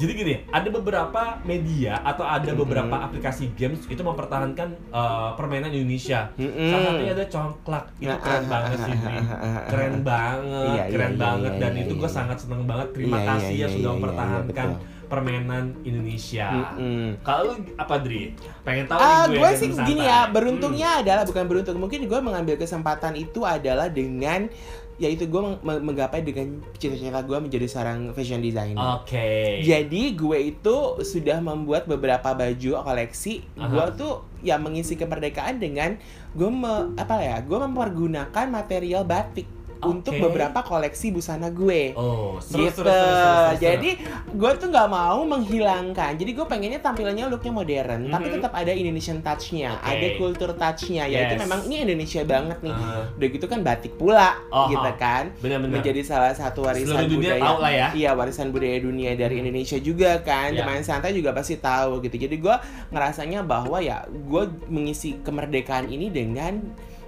Jadi 0.01 0.11
gini, 0.17 0.33
ada 0.49 0.65
beberapa 0.73 1.37
media 1.45 2.01
atau 2.01 2.25
ada 2.25 2.49
beberapa 2.57 2.97
aplikasi 2.97 3.53
games 3.53 3.85
itu 3.85 4.01
mempertahankan 4.01 4.73
uh, 4.89 5.37
permainan 5.37 5.69
Indonesia. 5.69 6.33
Mm-mm. 6.33 6.73
Salah 6.73 6.83
satunya 6.89 7.13
ada 7.13 7.25
congklak. 7.29 7.85
Itu 8.01 8.15
keren 8.17 8.45
banget 8.49 8.77
sih, 8.81 8.93
Dri. 8.97 9.13
ah, 9.13 9.31
ah, 9.37 9.61
Keren 9.69 9.93
ah. 9.93 10.01
banget, 10.01 10.73
Iya, 10.73 10.83
keren 10.89 11.13
iya, 11.13 11.21
banget 11.21 11.51
iya, 11.53 11.61
dan 11.61 11.71
iya, 11.77 11.81
itu 11.85 11.93
iya, 11.93 12.01
gue 12.01 12.09
iya. 12.09 12.17
sangat 12.17 12.37
seneng 12.41 12.61
banget. 12.65 12.87
Terima 12.97 13.17
Iya, 13.21 13.27
kasih 13.29 13.53
iya, 13.53 13.61
ya 13.61 13.67
iya, 13.69 13.75
sudah 13.77 13.89
iya, 13.89 13.95
mempertahankan 14.01 14.69
iya, 14.73 14.95
permainan 15.07 15.75
Indonesia. 15.81 16.75
Mm-mm. 16.75 17.19
Kalau 17.19 17.55
apa 17.73 17.95
Dri? 17.97 18.35
Pengen 18.61 18.85
tahu 18.85 18.99
Ah, 18.99 19.25
nih 19.25 19.35
gue 19.35 19.41
gue 19.41 19.51
sih 19.55 19.69
gini 19.73 20.03
ya, 20.03 20.27
beruntungnya 20.27 20.89
Hmm. 20.93 21.01
adalah 21.01 21.23
bukan 21.23 21.43
beruntung, 21.45 21.77
mungkin 21.77 22.03
gue 22.03 22.19
mengambil 22.19 22.55
kesempatan 22.55 23.15
itu 23.15 23.41
adalah 23.41 23.87
dengan 23.87 24.51
yaitu 24.97 25.29
gue 25.29 25.37
meng- 25.37 25.61
meng- 25.61 25.83
menggapai 25.85 26.25
dengan 26.25 26.57
cita-cita 26.73 27.21
gue 27.21 27.37
menjadi 27.37 27.69
seorang 27.69 28.09
fashion 28.11 28.41
designer. 28.41 28.97
Oke. 28.97 29.61
Jadi 29.61 30.17
gue 30.17 30.37
itu 30.49 30.75
sudah 30.99 31.37
membuat 31.37 31.85
beberapa 31.85 32.33
baju 32.33 32.81
koleksi. 32.81 33.45
Aha. 33.55 33.69
Gue 33.69 33.85
tuh 33.93 34.13
ya 34.41 34.57
mengisi 34.57 34.97
kemerdekaan 34.97 35.61
dengan 35.61 36.01
gue 36.33 36.49
me, 36.49 36.97
apa 36.97 37.21
ya? 37.21 37.37
Gue 37.39 37.61
mempergunakan 37.61 38.45
material 38.49 39.05
batik 39.05 39.45
untuk 39.79 40.09
Oke. 40.11 40.23
beberapa 40.23 40.59
koleksi 40.59 41.09
busana 41.09 41.47
gue. 41.47 41.93
Oh, 41.93 42.37
seru, 42.39 42.65
gitu. 42.65 42.81
seru, 42.81 42.89
seru, 42.89 42.97
seru, 42.97 43.13
seru, 43.13 43.37
seru. 43.47 43.57
Jadi 43.59 43.89
gue 44.31 44.51
tuh 44.55 44.67
nggak 44.67 44.87
mau 44.87 45.19
menghilangkan. 45.21 46.11
Jadi 46.13 46.31
gue 46.31 46.45
pengennya 46.45 46.79
tampilannya 46.79 47.25
looknya 47.27 47.51
modern, 47.51 48.01
tapi 48.07 48.27
Mhm. 48.27 48.35
tetap 48.35 48.51
ada 48.51 48.71
Indonesian 48.71 49.19
touch-nya, 49.19 49.75
Oke. 49.75 49.85
ada 49.87 50.07
kultur 50.15 50.49
touch-nya. 50.51 51.03
Yaitu 51.05 51.33
Yes. 51.33 51.41
memang 51.41 51.59
ini 51.63 51.75
Indonesia 51.83 52.21
banget 52.23 52.57
nih. 52.59 52.73
Ah, 52.73 53.05
Udah 53.11 53.27
gitu 53.27 53.45
kan 53.45 53.59
batik 53.61 53.93
pula, 53.93 54.37
Oh, 54.47 54.65
gitu 54.67 54.81
oh. 54.83 54.95
kan. 54.95 55.29
benar-benar. 55.37 55.79
Menjadi 55.79 56.01
salah 56.01 56.31
satu 56.31 56.63
warisan 56.63 56.97
Seluruh 56.97 57.09
dunia 57.11 57.31
budaya. 57.33 57.43
tahu 57.43 57.57
lah 57.59 57.71
ya. 57.71 57.87
Iya 57.93 58.11
warisan 58.13 58.47
budaya 58.49 58.77
dunia 58.77 59.11
dari 59.13 59.35
Indonesia 59.37 59.77
juga 59.77 60.11
kan 60.19 60.49
Ya. 60.49 60.63
Teman 60.63 60.81
santai 60.81 61.11
juga 61.11 61.31
pasti 61.31 61.55
tahu 61.55 61.99
gitu 61.99 62.17
Jadi 62.17 62.35
gue 62.35 62.55
ngerasanya 62.89 63.41
bahwa 63.41 63.77
ya 63.77 64.01
Gue 64.07 64.43
mengisi 64.67 65.19
kemerdekaan 65.19 65.87
ini 65.87 66.07
dengan 66.07 66.59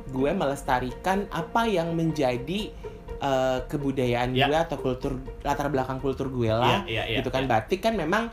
Gue 0.09 0.31
melestarikan 0.33 1.29
apa 1.29 1.65
yang 1.65 1.93
menjadi 1.93 2.73
eh, 3.19 3.59
Kebudayaan 3.65 4.31
Ya. 4.33 4.47
gue 4.47 4.57
atau 4.57 4.77
kultur 4.79 5.19
Latar 5.43 5.69
belakang 5.69 5.99
kultur 5.99 6.27
gue 6.29 6.49
lah 6.49 6.83
Iya, 6.85 6.87
iya, 6.87 7.03
iya, 7.13 7.17
Gitu 7.21 7.29
kan 7.29 7.45
batik 7.45 7.79
kan 7.79 7.93
memang 7.93 8.31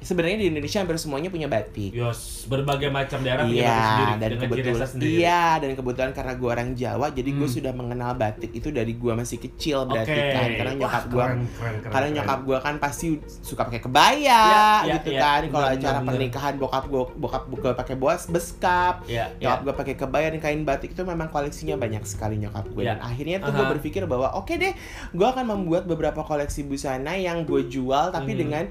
Sebenarnya 0.00 0.38
di 0.38 0.46
Indonesia 0.48 0.78
hampir 0.78 0.96
semuanya 0.96 1.28
punya 1.28 1.44
batik 1.44 1.92
Yos, 1.92 2.44
berbagai 2.46 2.88
macam 2.88 3.20
daerah 3.20 3.44
punya 3.44 3.52
batik 3.52 3.60
Iya, 3.60 3.76
sendiri 3.76 4.12
dan 4.16 4.28
dengan 4.30 4.42
kebetulan 4.42 4.88
sendiri. 4.88 5.12
iya 5.14 5.44
dan 5.54 5.70
kebetulan 5.70 6.10
karena 6.10 6.32
gue 6.34 6.48
orang 6.48 6.68
Jawa, 6.72 7.06
jadi 7.10 7.30
gue 7.30 7.42
Hmm. 7.42 7.54
sudah 7.54 7.72
mengenal 7.72 8.12
batik 8.14 8.50
itu 8.50 8.68
dari 8.70 8.92
gue 8.92 9.12
masih 9.12 9.38
kecil 9.38 9.84
berarti 9.84 10.08
Oke. 10.10 10.32
kan, 10.32 10.48
karena 10.50 10.72
nyokap 10.74 11.04
gue 11.06 11.24
karena 11.84 11.84
keren. 12.00 12.10
nyokap 12.12 12.40
gue 12.42 12.58
kan 12.58 12.74
pasti 12.76 13.06
suka 13.38 13.62
pakai 13.62 13.80
kebaya 13.80 14.16
Iya, 14.22 14.64
iya, 14.82 14.94
gitu 14.96 15.10
iya. 15.10 15.20
kan 15.20 15.40
kalau 15.46 15.68
Benar, 15.68 15.76
acara 15.76 15.98
pernikahan 16.02 16.54
bokap 16.56 16.84
gue 16.86 17.02
bokap 17.14 17.42
gue 17.46 17.72
pakai 17.76 17.94
bos 17.94 18.22
beskap 18.26 18.94
Iya, 19.04 19.36
iya. 19.36 19.38
nyokap 19.38 19.60
gue 19.60 19.74
pakai 19.76 19.94
kebaya 19.96 20.26
dan 20.26 20.40
kain 20.40 20.62
batik 20.62 20.90
itu 20.90 21.02
memang 21.02 21.28
koleksinya 21.28 21.76
banyak 21.76 22.00
sekali 22.02 22.34
nyokap 22.36 22.64
gue 22.66 22.82
Iya. 22.82 22.96
dan 22.96 23.04
akhirnya 23.04 23.36
tuh 23.38 23.52
gue 23.52 23.62
Aha. 23.62 23.72
berpikir 23.74 24.02
bahwa 24.04 24.32
oke 24.32 24.54
deh 24.54 24.72
gue 25.10 25.26
akan 25.28 25.44
membuat 25.46 25.84
beberapa 25.84 26.20
koleksi 26.20 26.62
busana 26.62 27.14
yang 27.14 27.44
gue 27.44 27.66
jual 27.66 28.08
tapi 28.08 28.32
Hmm. 28.32 28.40
dengan 28.40 28.64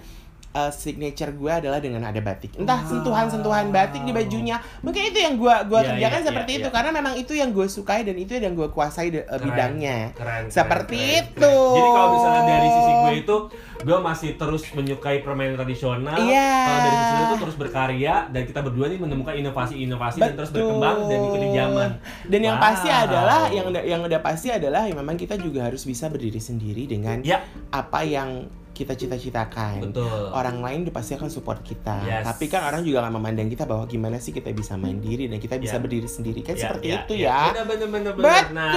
uh, 0.51 0.69
signature 0.69 1.29
gue 1.31 1.51
adalah 1.51 1.77
dengan 1.77 2.01
ada 2.03 2.17
batik 2.17 2.55
entah 2.55 2.79
Wow. 2.79 2.89
sentuhan-sentuhan 2.91 3.69
batik 3.69 4.01
di 4.01 4.11
bajunya 4.11 4.55
mungkin 4.79 5.01
itu 5.05 5.19
yang 5.19 5.35
gue 5.35 5.55
gua 5.63 5.79
Iya, 5.79 5.89
kerjakan 5.93 6.15
iya, 6.15 6.27
seperti 6.27 6.51
iya, 6.51 6.59
itu 6.59 6.69
karena 6.69 6.91
memang 6.91 7.13
itu 7.15 7.33
yang 7.33 7.49
gue 7.49 7.67
sukai 7.67 8.01
dan 8.01 8.15
itu 8.15 8.33
yang 8.33 8.53
gue 8.53 8.67
kuasai 8.67 9.09
de- 9.09 9.21
uh, 9.21 9.33
Keren. 9.33 9.45
bidangnya 9.45 9.97
Keren, 10.13 10.43
Seperti 10.49 10.97
keren, 10.97 11.19
itu. 11.27 11.53
keren. 11.55 11.75
Jadi 11.75 11.89
kalau 11.91 12.09
misalnya 12.11 12.43
dari 12.43 12.69
sisi 12.69 12.91
gue 12.93 13.13
itu, 13.15 13.37
gue 13.79 13.97
masih 13.99 14.29
terus 14.35 14.63
menyukai 14.69 15.17
permainan 15.19 15.55
tradisional. 15.55 16.17
Iya. 16.17 16.51
Kalau 16.59 16.79
dari 16.81 16.97
sisi 16.99 17.23
tuh 17.23 17.39
terus 17.39 17.55
berkarya 17.55 18.15
dan 18.27 18.41
kita 18.43 18.59
berdua 18.59 18.85
nih 18.87 18.99
menemukan 18.99 19.33
inovasi-inovasi 19.35 20.17
dan 20.19 20.33
terus 20.35 20.49
berkembang 20.49 20.97
dan 21.05 21.19
ikuti 21.23 21.47
zaman. 21.51 21.89
Dan 22.25 22.39
yang 22.43 22.55
Wow. 22.55 22.65
pasti 22.65 22.89
adalah 22.89 23.41
yang 23.49 23.67
yang 23.71 24.01
udah 24.01 24.19
pasti 24.19 24.47
adalah 24.49 24.83
ya 24.83 24.93
memang 24.93 25.15
kita 25.15 25.35
juga 25.35 25.63
harus 25.63 25.81
bisa 25.81 26.07
berdiri 26.07 26.39
sendiri 26.39 26.83
dengan 26.85 27.21
Ya, 27.21 27.39
apa 27.69 28.01
yang 28.01 28.49
kita 28.79 28.95
cita-citakan. 28.95 29.83
betul. 29.85 30.31
Orang 30.31 30.59
lain 30.59 30.87
pasti 30.89 31.13
akan 31.13 31.27
support 31.27 31.59
kita. 31.61 31.99
Yes. 32.01 32.23
Tapi 32.23 32.47
kan 32.47 32.63
orang 32.63 32.81
juga 32.81 33.03
akan 33.03 33.19
memandang 33.19 33.45
kita 33.45 33.63
bahwa 33.63 33.83
gimana 33.83 34.15
sih 34.17 34.31
kita 34.31 34.49
bisa 34.51 34.73
mandiri 34.73 35.27
dan 35.27 35.35
kita 35.37 35.55
bisa 35.55 35.75
Ya. 35.75 35.81
berdiri 35.81 36.07
sendiri 36.07 36.39
kan 36.39 36.55
Ya, 36.55 36.61
seperti 36.63 36.87
ya, 36.87 36.97
itu 36.97 37.13
ya. 37.19 37.37
ya. 37.51 37.63
Bener, 37.67 37.91
bener. 37.91 38.13
Betul. 38.15 38.55
Nah, 38.55 38.71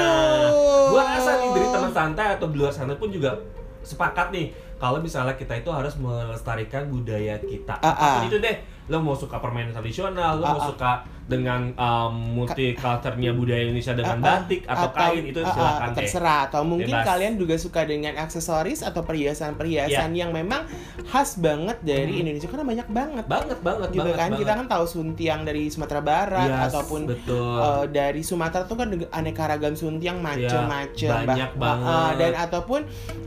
gua 0.91 1.03
rasa 1.09 1.31
nih 1.39 1.51
dari 1.53 1.69
teman 1.69 1.93
santai 1.93 2.27
atau 2.35 2.47
di 2.47 2.57
luar 2.57 2.71
sana 2.71 2.93
pun 2.93 3.09
juga 3.09 3.39
sepakat 3.81 4.31
nih 4.31 4.47
kalau 4.83 4.99
misalnya 4.99 5.39
kita 5.39 5.55
itu 5.57 5.71
harus 5.71 5.95
melestarikan 5.95 6.91
budaya 6.91 7.39
kita. 7.39 7.79
Apa 7.79 7.95
pun 7.95 8.19
ah. 8.19 8.27
itu 8.27 8.37
deh. 8.37 8.57
Lo 8.85 8.99
mau 8.99 9.15
suka 9.15 9.39
permainan 9.39 9.71
tradisional, 9.71 10.37
lo 10.37 10.45
Ah, 10.45 10.53
mau 10.53 10.59
ah. 10.59 10.67
suka 10.67 10.93
dengan 11.23 11.71
um, 11.77 12.35
multiculturnya 12.37 13.31
budaya 13.31 13.63
Indonesia 13.65 13.95
dengan 13.95 14.19
Ah, 14.19 14.27
ah. 14.27 14.27
batik 14.43 14.63
atau, 14.67 14.89
kain 14.91 15.23
itu 15.25 15.39
ah, 15.41 15.49
silakan 15.49 15.87
deh. 15.87 15.97
terserah 15.97 16.41
atau 16.45 16.63
mungkin 16.63 16.91
Bebas. 16.93 17.07
kalian 17.07 17.33
juga 17.37 17.55
suka 17.57 17.81
dengan 17.85 18.19
aksesoris 18.19 18.83
atau 18.83 19.01
perhiasan-perhiasan 19.03 20.11
yang 20.13 20.31
memang 20.31 20.67
khas 21.07 21.39
banget 21.39 21.79
dari 21.81 22.11
Hmm. 22.11 22.21
Indonesia 22.27 22.49
karena 22.49 22.67
banyak 22.67 22.89
banget 22.91 23.25
Banget 23.25 23.59
banget 23.61 23.89
gitu 23.89 24.03
banget, 24.03 24.17
kan 24.17 24.29
banget. 24.29 24.41
kita 24.41 24.53
kan 24.53 24.67
tahu 24.67 24.85
suntiang 24.85 25.41
dari 25.43 25.63
Sumatera 25.69 26.01
Barat 26.03 26.49
Yes, 26.49 26.63
ataupun 26.69 27.01
betul. 27.07 27.55
Eh, 27.57 27.85
dari 27.89 28.21
Sumatera 28.21 28.63
tuh 28.65 28.77
kan 28.77 28.89
aneka 29.13 29.43
ragam 29.47 29.75
suntiang 29.75 30.19
macem-macem 30.19 31.07
Iya, 31.07 31.23
banyak 31.25 31.51
Bah- 31.55 31.79
banget. 31.79 31.87
eh, 31.87 32.11
dan 32.19 32.33
ataupun 32.41 32.81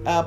eh, 0.03 0.25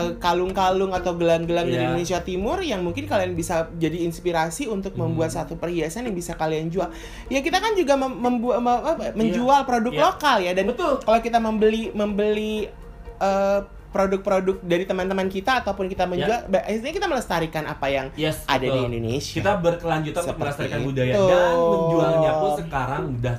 eh, 0.00 0.12
kalung-kalung 0.16 0.90
atau 0.90 1.12
gelang-gelang 1.12 1.64
dari 1.64 1.76
Iya. 1.76 1.86
Indonesia 1.88 2.18
Timur 2.20 2.58
yang 2.60 2.80
mungkin 2.80 3.04
kalian 3.04 3.32
bisa 3.32 3.54
jadi 3.74 4.02
inspirasi 4.02 4.66
untuk 4.66 4.92
Hmm. 4.92 5.10
membuat 5.10 5.30
satu 5.30 5.54
perhiasan 5.54 6.04
yang 6.04 6.14
bisa 6.14 6.32
kalian 6.32 6.68
jual. 6.68 6.86
Ya 7.26 7.40
kita 7.40 7.58
kan 7.58 7.74
juga 7.74 7.94
mem- 7.94 8.16
membu- 8.16 8.54
mem- 8.54 8.84
apa, 8.86 9.10
menjual 9.12 9.62
produk 9.64 9.92
Iya. 9.92 10.02
lokal 10.04 10.36
ya 10.40 10.52
dan 10.52 10.64
Betul. 10.66 11.00
kalau 11.00 11.18
kita 11.18 11.38
membeli 11.38 11.90
membeli 11.90 12.70
eh, 13.18 13.60
produk-produk 13.88 14.62
dari 14.62 14.84
teman-teman 14.84 15.26
kita 15.26 15.58
ataupun 15.58 15.88
kita 15.88 16.04
menjual, 16.04 16.46
biasanya 16.46 16.92
kita 16.92 17.08
melestarikan 17.08 17.64
apa 17.64 17.88
yang 17.88 18.06
Yes, 18.14 18.44
ada 18.44 18.60
di 18.60 18.70
betul. 18.70 18.86
Indonesia. 18.86 19.34
Kita 19.34 19.52
berkelanjutan 19.56 20.20
untuk 20.20 20.28
Seperti 20.28 20.44
melestarikan 20.44 20.78
itu. 20.78 20.86
budaya 20.86 21.14
dan 21.16 21.54
menjualnya 21.56 22.32
pun 22.36 22.50
sekarang 22.54 23.02
udah 23.12 23.36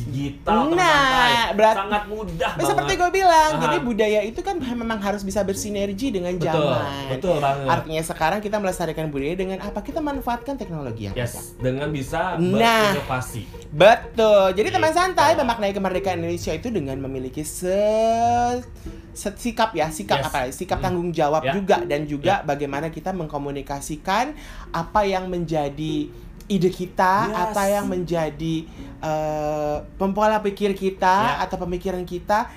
digital 0.00 0.68
Nah, 0.68 0.78
teman-teman. 0.78 1.30
berat- 1.52 1.78
sangat 1.78 2.02
mudah 2.06 2.34
Nah, 2.48 2.54
banget. 2.54 2.68
seperti 2.68 2.92
gue 2.94 3.10
bilang, 3.12 3.50
Aha. 3.50 3.62
jadi 3.62 3.76
budaya 3.80 4.20
itu 4.22 4.40
kan 4.40 4.56
memang 4.56 4.98
harus 4.98 5.22
bisa 5.22 5.40
bersinergi 5.40 6.08
dengan 6.10 6.34
betul, 6.34 6.48
zaman. 6.68 7.08
betul 7.08 7.36
banget. 7.38 7.66
Artinya 7.68 8.02
sekarang 8.04 8.38
kita 8.38 8.56
melestarikan 8.56 9.06
budaya 9.06 9.34
dengan 9.34 9.58
apa? 9.60 9.80
Kita 9.80 9.98
manfaatkan 9.98 10.54
teknologi 10.54 11.06
yang 11.06 11.14
ada. 11.14 11.24
Yes, 11.24 11.56
dengan 11.56 11.88
bisa 11.88 12.36
Nah. 12.36 12.94
berinovasi. 12.94 13.42
Betul. 13.68 14.44
Jadi 14.54 14.68
teman 14.68 14.88
Gitu. 14.88 14.98
santai 14.98 15.30
memaknai 15.34 15.72
kemerdekaan 15.72 16.18
Indonesia 16.18 16.52
itu 16.52 16.68
dengan 16.68 16.96
memiliki 16.98 17.42
se, 17.42 17.78
sikap 19.12 19.72
ya, 19.72 19.88
sikap 19.88 20.18
Yes. 20.20 20.26
apa? 20.26 20.38
ya? 20.40 20.50
Sikap 20.52 20.78
Hmm. 20.78 20.84
tanggung 20.84 21.10
jawab 21.10 21.42
Ya. 21.42 21.52
juga 21.52 21.82
dan 21.82 22.04
juga 22.04 22.40
bagaimana 22.42 22.88
kita 22.88 23.10
mengkomunikasikan 23.12 24.32
apa 24.70 25.00
yang 25.02 25.26
menjadi 25.26 26.08
ide 26.48 26.68
kita, 26.68 27.14
Yes. 27.26 27.36
apa 27.44 27.62
yang 27.66 27.84
menjadi 27.86 28.56
eh, 28.98 29.76
pola 30.10 30.40
pikir 30.40 30.72
kita 30.72 31.38
Ya. 31.38 31.44
atau 31.44 31.54
pemikiran 31.56 32.02
kita. 32.02 32.50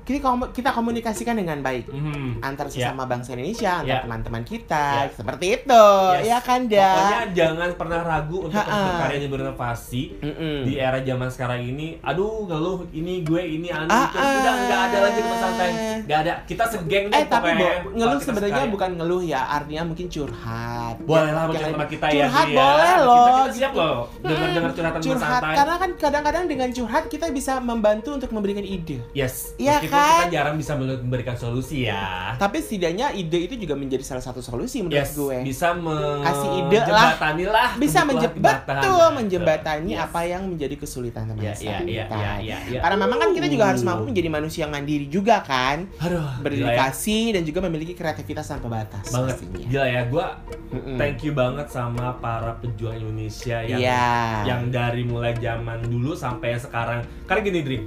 Kita, 0.00 0.24
komu- 0.24 0.48
kita 0.48 0.72
komunikasikan 0.72 1.36
dengan 1.36 1.60
baik 1.60 1.84
Mhm. 1.86 2.40
antar 2.40 2.64
Ya. 2.66 2.88
sesama 2.88 3.04
bangsa 3.04 3.36
Indonesia, 3.36 3.84
antar 3.84 3.92
Ya. 3.92 4.00
teman-teman 4.00 4.40
kita, 4.40 5.04
Ya. 5.04 5.12
seperti 5.12 5.46
itu, 5.54 5.84
Yes. 6.16 6.24
ya 6.24 6.38
kan 6.40 6.64
Pokoknya 6.64 6.88
dah. 7.20 7.28
jangan 7.30 7.70
pernah 7.76 8.00
ragu 8.02 8.38
untuk 8.40 8.56
berkarya 8.56 9.20
dan 9.20 9.28
berinovasi. 9.28 10.02
Mm-mm. 10.18 10.64
Di 10.64 10.80
era 10.80 10.96
zaman 10.98 11.28
sekarang 11.28 11.60
ini, 11.62 12.00
aduh 12.00 12.40
ngeluh 12.42 12.88
ini 12.90 13.20
gue 13.20 13.42
ini 13.52 13.68
anu 13.68 13.84
Ah, 13.86 14.08
itu 14.08 14.16
udah 14.16 14.54
nggak 14.64 14.80
ada 14.82 14.98
lagi 15.04 15.20
teman 15.20 15.38
santai, 15.38 15.70
nggak 16.02 16.18
ada. 16.24 16.32
Kita 16.42 16.64
segeng 16.66 17.04
deh 17.06 17.14
Eh 17.14 17.24
tapi 17.28 17.50
pokoknya, 17.52 17.72
ngeluh 17.92 18.18
sebenarnya 18.18 18.64
bukan 18.66 18.90
ngeluh 18.96 19.20
ya, 19.20 19.40
artinya 19.46 19.82
mungkin 19.84 20.08
curhat. 20.08 20.87
Boleh 21.00 21.30
lah 21.30 21.44
menurut 21.44 21.62
sama 21.64 21.86
kita 21.86 22.06
ya. 22.08 22.26
curhat 22.26 22.46
ya. 22.46 22.56
boleh 22.56 22.88
Kita- 22.88 23.04
loh. 23.04 23.26
Kita, 23.28 23.52
siap 23.52 23.70
gitu. 23.70 23.80
loh 23.80 23.98
dengar 24.20 24.48
dengar 24.50 24.72
curhatan 24.72 25.00
Curhat 25.00 25.22
santai. 25.38 25.54
karena 25.54 25.74
kan 25.76 25.90
kadang-kadang 25.96 26.44
dengan 26.46 26.68
curhat 26.70 27.04
kita 27.06 27.26
bisa 27.30 27.52
membantu 27.58 28.10
untuk 28.12 28.30
memberikan 28.30 28.62
ide. 28.62 28.98
Yes. 29.12 29.54
Iya 29.56 29.78
meskipun 29.78 29.94
kan? 29.94 30.10
kita 30.20 30.32
jarang 30.32 30.54
bisa 30.54 30.72
memberikan 30.74 31.34
solusi 31.34 31.76
ya. 31.84 32.34
Tapi 32.34 32.56
setidaknya 32.58 33.12
ide 33.12 33.38
itu 33.42 33.54
juga 33.56 33.74
menjadi 33.74 34.02
salah 34.02 34.20
satu 34.20 34.40
solusi 34.40 34.80
menurut 34.80 34.98
Yes, 34.98 35.14
gue. 35.14 35.38
bisa 35.42 35.72
Kasih 36.20 36.50
ide 36.60 36.78
lah. 36.84 37.10
lah. 37.48 37.68
bisa 37.74 37.98
kebutuhan 37.98 38.06
menje- 38.08 38.34
kita. 38.34 38.52
betul 38.64 39.04
menjembatani 39.12 39.92
Yes. 39.92 40.04
apa 40.04 40.20
yang 40.24 40.42
menjadi 40.44 40.74
kesulitan 40.76 41.22
teman 41.26 41.40
Ya, 41.40 41.52
ya, 41.52 41.78
ya, 41.78 41.78
kita. 42.04 42.16
ya, 42.16 42.32
ya, 42.38 42.58
ya. 42.68 42.80
Karena 42.80 42.96
memang 42.98 43.18
kan 43.18 43.30
kita 43.30 43.46
juga 43.46 43.64
harus 43.66 43.82
mampu 43.82 44.04
menjadi 44.06 44.28
manusia 44.28 44.60
yang 44.60 44.72
mandiri 44.72 45.06
juga 45.06 45.40
kan, 45.40 45.86
Aduh, 45.98 46.18
ya. 46.18 46.40
berdedikasi 46.40 47.32
dan 47.32 47.42
juga 47.42 47.58
memiliki 47.60 47.92
kreativitas 47.92 48.46
tanpa 48.46 48.68
batas 48.68 49.08
banget 49.08 49.34
pastinya. 49.34 49.66
gila 49.66 49.86
ya 49.86 50.02
gue 50.04 50.24
Mm-mm. 50.68 50.96
thank 51.00 51.24
you 51.24 51.32
banget 51.32 51.66
sama 51.68 52.12
para 52.20 52.52
pejuang 52.60 53.00
Indonesia 53.00 53.64
yang 53.64 53.80
Iya. 53.80 54.12
yang 54.44 54.62
dari 54.68 55.02
mulai 55.02 55.32
zaman 55.36 55.80
dulu 55.80 56.12
sampai 56.12 56.60
sekarang 56.60 57.00
karena 57.24 57.40
gini 57.40 57.60
Dri 57.64 57.78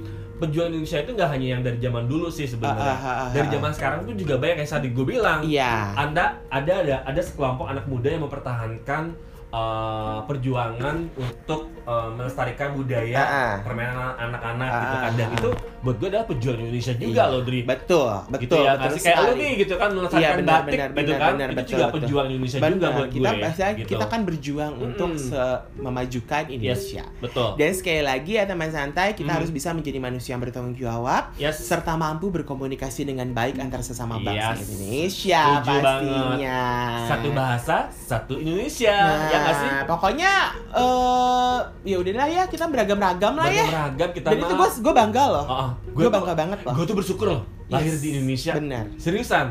pejuang 0.42 0.74
Indonesia 0.74 0.98
itu 0.98 1.14
nggak 1.14 1.30
hanya 1.30 1.46
yang 1.54 1.62
dari 1.62 1.78
zaman 1.78 2.10
dulu 2.10 2.26
sih 2.26 2.50
sebenarnya 2.50 2.82
ah, 2.82 2.98
ah, 2.98 3.16
ah, 3.22 3.28
dari 3.30 3.46
ah. 3.46 3.52
zaman 3.54 3.70
sekarang 3.70 3.98
pun 4.02 4.14
juga 4.18 4.34
banyak 4.42 4.58
yang 4.58 4.70
tadi 4.70 4.88
gue 4.90 5.06
bilang 5.06 5.40
Iya. 5.46 5.94
anda 5.94 6.42
ada 6.50 6.72
ada 6.82 6.96
ada 7.06 7.20
sekelompok 7.22 7.70
anak 7.70 7.86
muda 7.86 8.10
yang 8.10 8.26
mempertahankan 8.26 9.14
uh, 9.52 10.24
perjuangan 10.24 10.96
untuk 11.12 11.60
uh, 11.84 12.08
melestarikan 12.10 12.72
budaya 12.72 13.14
Ah, 13.14 13.28
ah. 13.28 13.54
permainan 13.62 13.96
anak-anak 14.18 14.66
Ah, 14.66 14.80
gitu 14.80 14.96
kan 14.98 15.12
dan 15.14 15.26
ah. 15.26 15.36
itu 15.36 15.48
buat 15.82 15.96
gue 15.96 16.08
adalah 16.08 16.26
pejuang 16.26 16.58
Indonesia 16.58 16.94
juga 16.94 17.10
Iya. 17.18 17.24
loh 17.28 17.42
Dri 17.42 17.60
Betul, 17.62 18.12
betul, 18.28 18.40
gitu 18.40 18.54
ya 18.56 18.72
betul 18.72 18.84
kasih 18.88 19.00
kayak 19.02 19.18
sekali. 19.18 19.36
nih 19.36 19.52
gitu 19.58 19.74
kan 19.76 19.88
melestarikan 19.90 20.22
Iya, 20.22 20.30
benar, 20.32 20.54
batik 20.56 20.72
benar, 20.72 20.88
gitu 20.88 20.96
benar, 21.02 21.18
kan 21.18 21.32
benar, 21.32 21.48
itu 21.48 21.54
betul, 21.54 21.70
juga 21.70 21.84
betul. 21.84 21.96
pejuang 21.98 22.26
Indonesia 22.28 22.56
juga 22.56 22.66
Benar, 22.72 22.92
buat 22.92 23.08
kita 23.08 23.28
gue 23.28 23.42
pasti 23.42 23.62
gitu. 23.74 23.88
kita 23.88 24.04
kan 24.06 24.20
berjuang 24.22 24.72
untuk 24.80 25.10
Mm-mm. 25.10 25.26
se- 25.28 25.60
memajukan 25.76 26.42
yes 26.44 26.54
Indonesia. 26.54 27.04
betul 27.18 27.48
Dan 27.52 27.70
sekali 27.72 28.02
lagi 28.02 28.32
ya 28.32 28.44
teman 28.44 28.70
santai, 28.70 29.08
kita 29.12 29.26
Hmm. 29.26 29.38
harus 29.38 29.50
bisa 29.50 29.68
menjadi 29.70 29.98
manusia 29.98 30.30
yang 30.30 30.42
bertanggung 30.42 30.76
jawab 30.76 31.22
yes 31.36 31.56
serta 31.60 31.92
mampu 31.94 32.30
berkomunikasi 32.30 33.04
dengan 33.04 33.28
baik 33.30 33.58
antar 33.58 33.82
sesama 33.82 34.16
bangsa 34.18 34.54
Yes. 34.54 34.64
Indonesia 34.64 35.42
Setuju 35.58 35.76
pastinya. 35.76 36.60
satu 37.06 37.28
bahasa 37.32 37.76
satu 38.12 38.34
Indonesia 38.34 38.92
Nah, 38.92 39.26
ya 39.26 39.36
nggak 39.38 39.56
sih 39.56 39.70
pokoknya 39.84 40.32
eh 40.72 41.58
ya 41.84 41.96
udahlah 41.96 42.28
ya 42.28 42.42
kita 42.44 42.64
beragam-ragam 42.66 43.32
lah 43.34 43.48
ya. 43.48 43.64
beragam 43.66 44.10
kita 44.12 44.28
Dan 44.28 44.38
itu 44.38 44.54
gue 44.54 44.68
gue 44.78 44.94
bangga 44.94 45.24
loh. 45.26 45.44
oh, 45.46 45.68
gue 45.90 46.08
bangga 46.08 46.34
banget 46.34 46.58
loh. 46.62 46.74
gue 46.74 46.84
tuh 46.84 46.94
bersyukur 46.94 47.26
loh 47.28 47.42
lahir 47.66 47.88
Yes, 47.88 47.98
di 47.98 48.08
Indonesia 48.12 48.52
Benar. 48.54 48.84
seriusan 48.96 49.46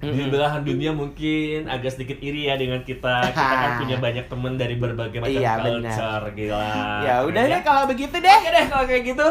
di 0.00 0.08
Mm-mm. 0.08 0.32
belahan 0.32 0.62
dunia 0.62 0.90
mungkin 0.90 1.68
agak 1.68 1.92
sedikit 1.92 2.16
iri 2.18 2.48
ya 2.48 2.56
dengan 2.56 2.80
kita 2.80 3.20
kita 3.26 3.36
kan 3.36 3.70
punya 3.80 3.96
banyak 3.96 4.24
teman 4.26 4.56
dari 4.56 4.74
berbagai 4.74 5.20
macam 5.20 5.28
Iya, 5.30 5.52
culture 5.60 6.24
gila 6.32 6.64
Ya 7.00 7.14
udah 7.22 7.42
deh 7.46 7.60
kalau 7.60 7.82
begitu 7.84 8.16
deh. 8.16 8.32
Oke 8.34 8.48
deh 8.50 8.64
kalau 8.66 8.84
kayak 8.84 9.02
gitu 9.06 9.28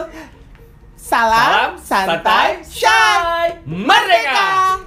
Salam, 0.93 1.73
santai, 1.75 2.59
shy. 2.61 3.47
Merdeka! 3.65 4.83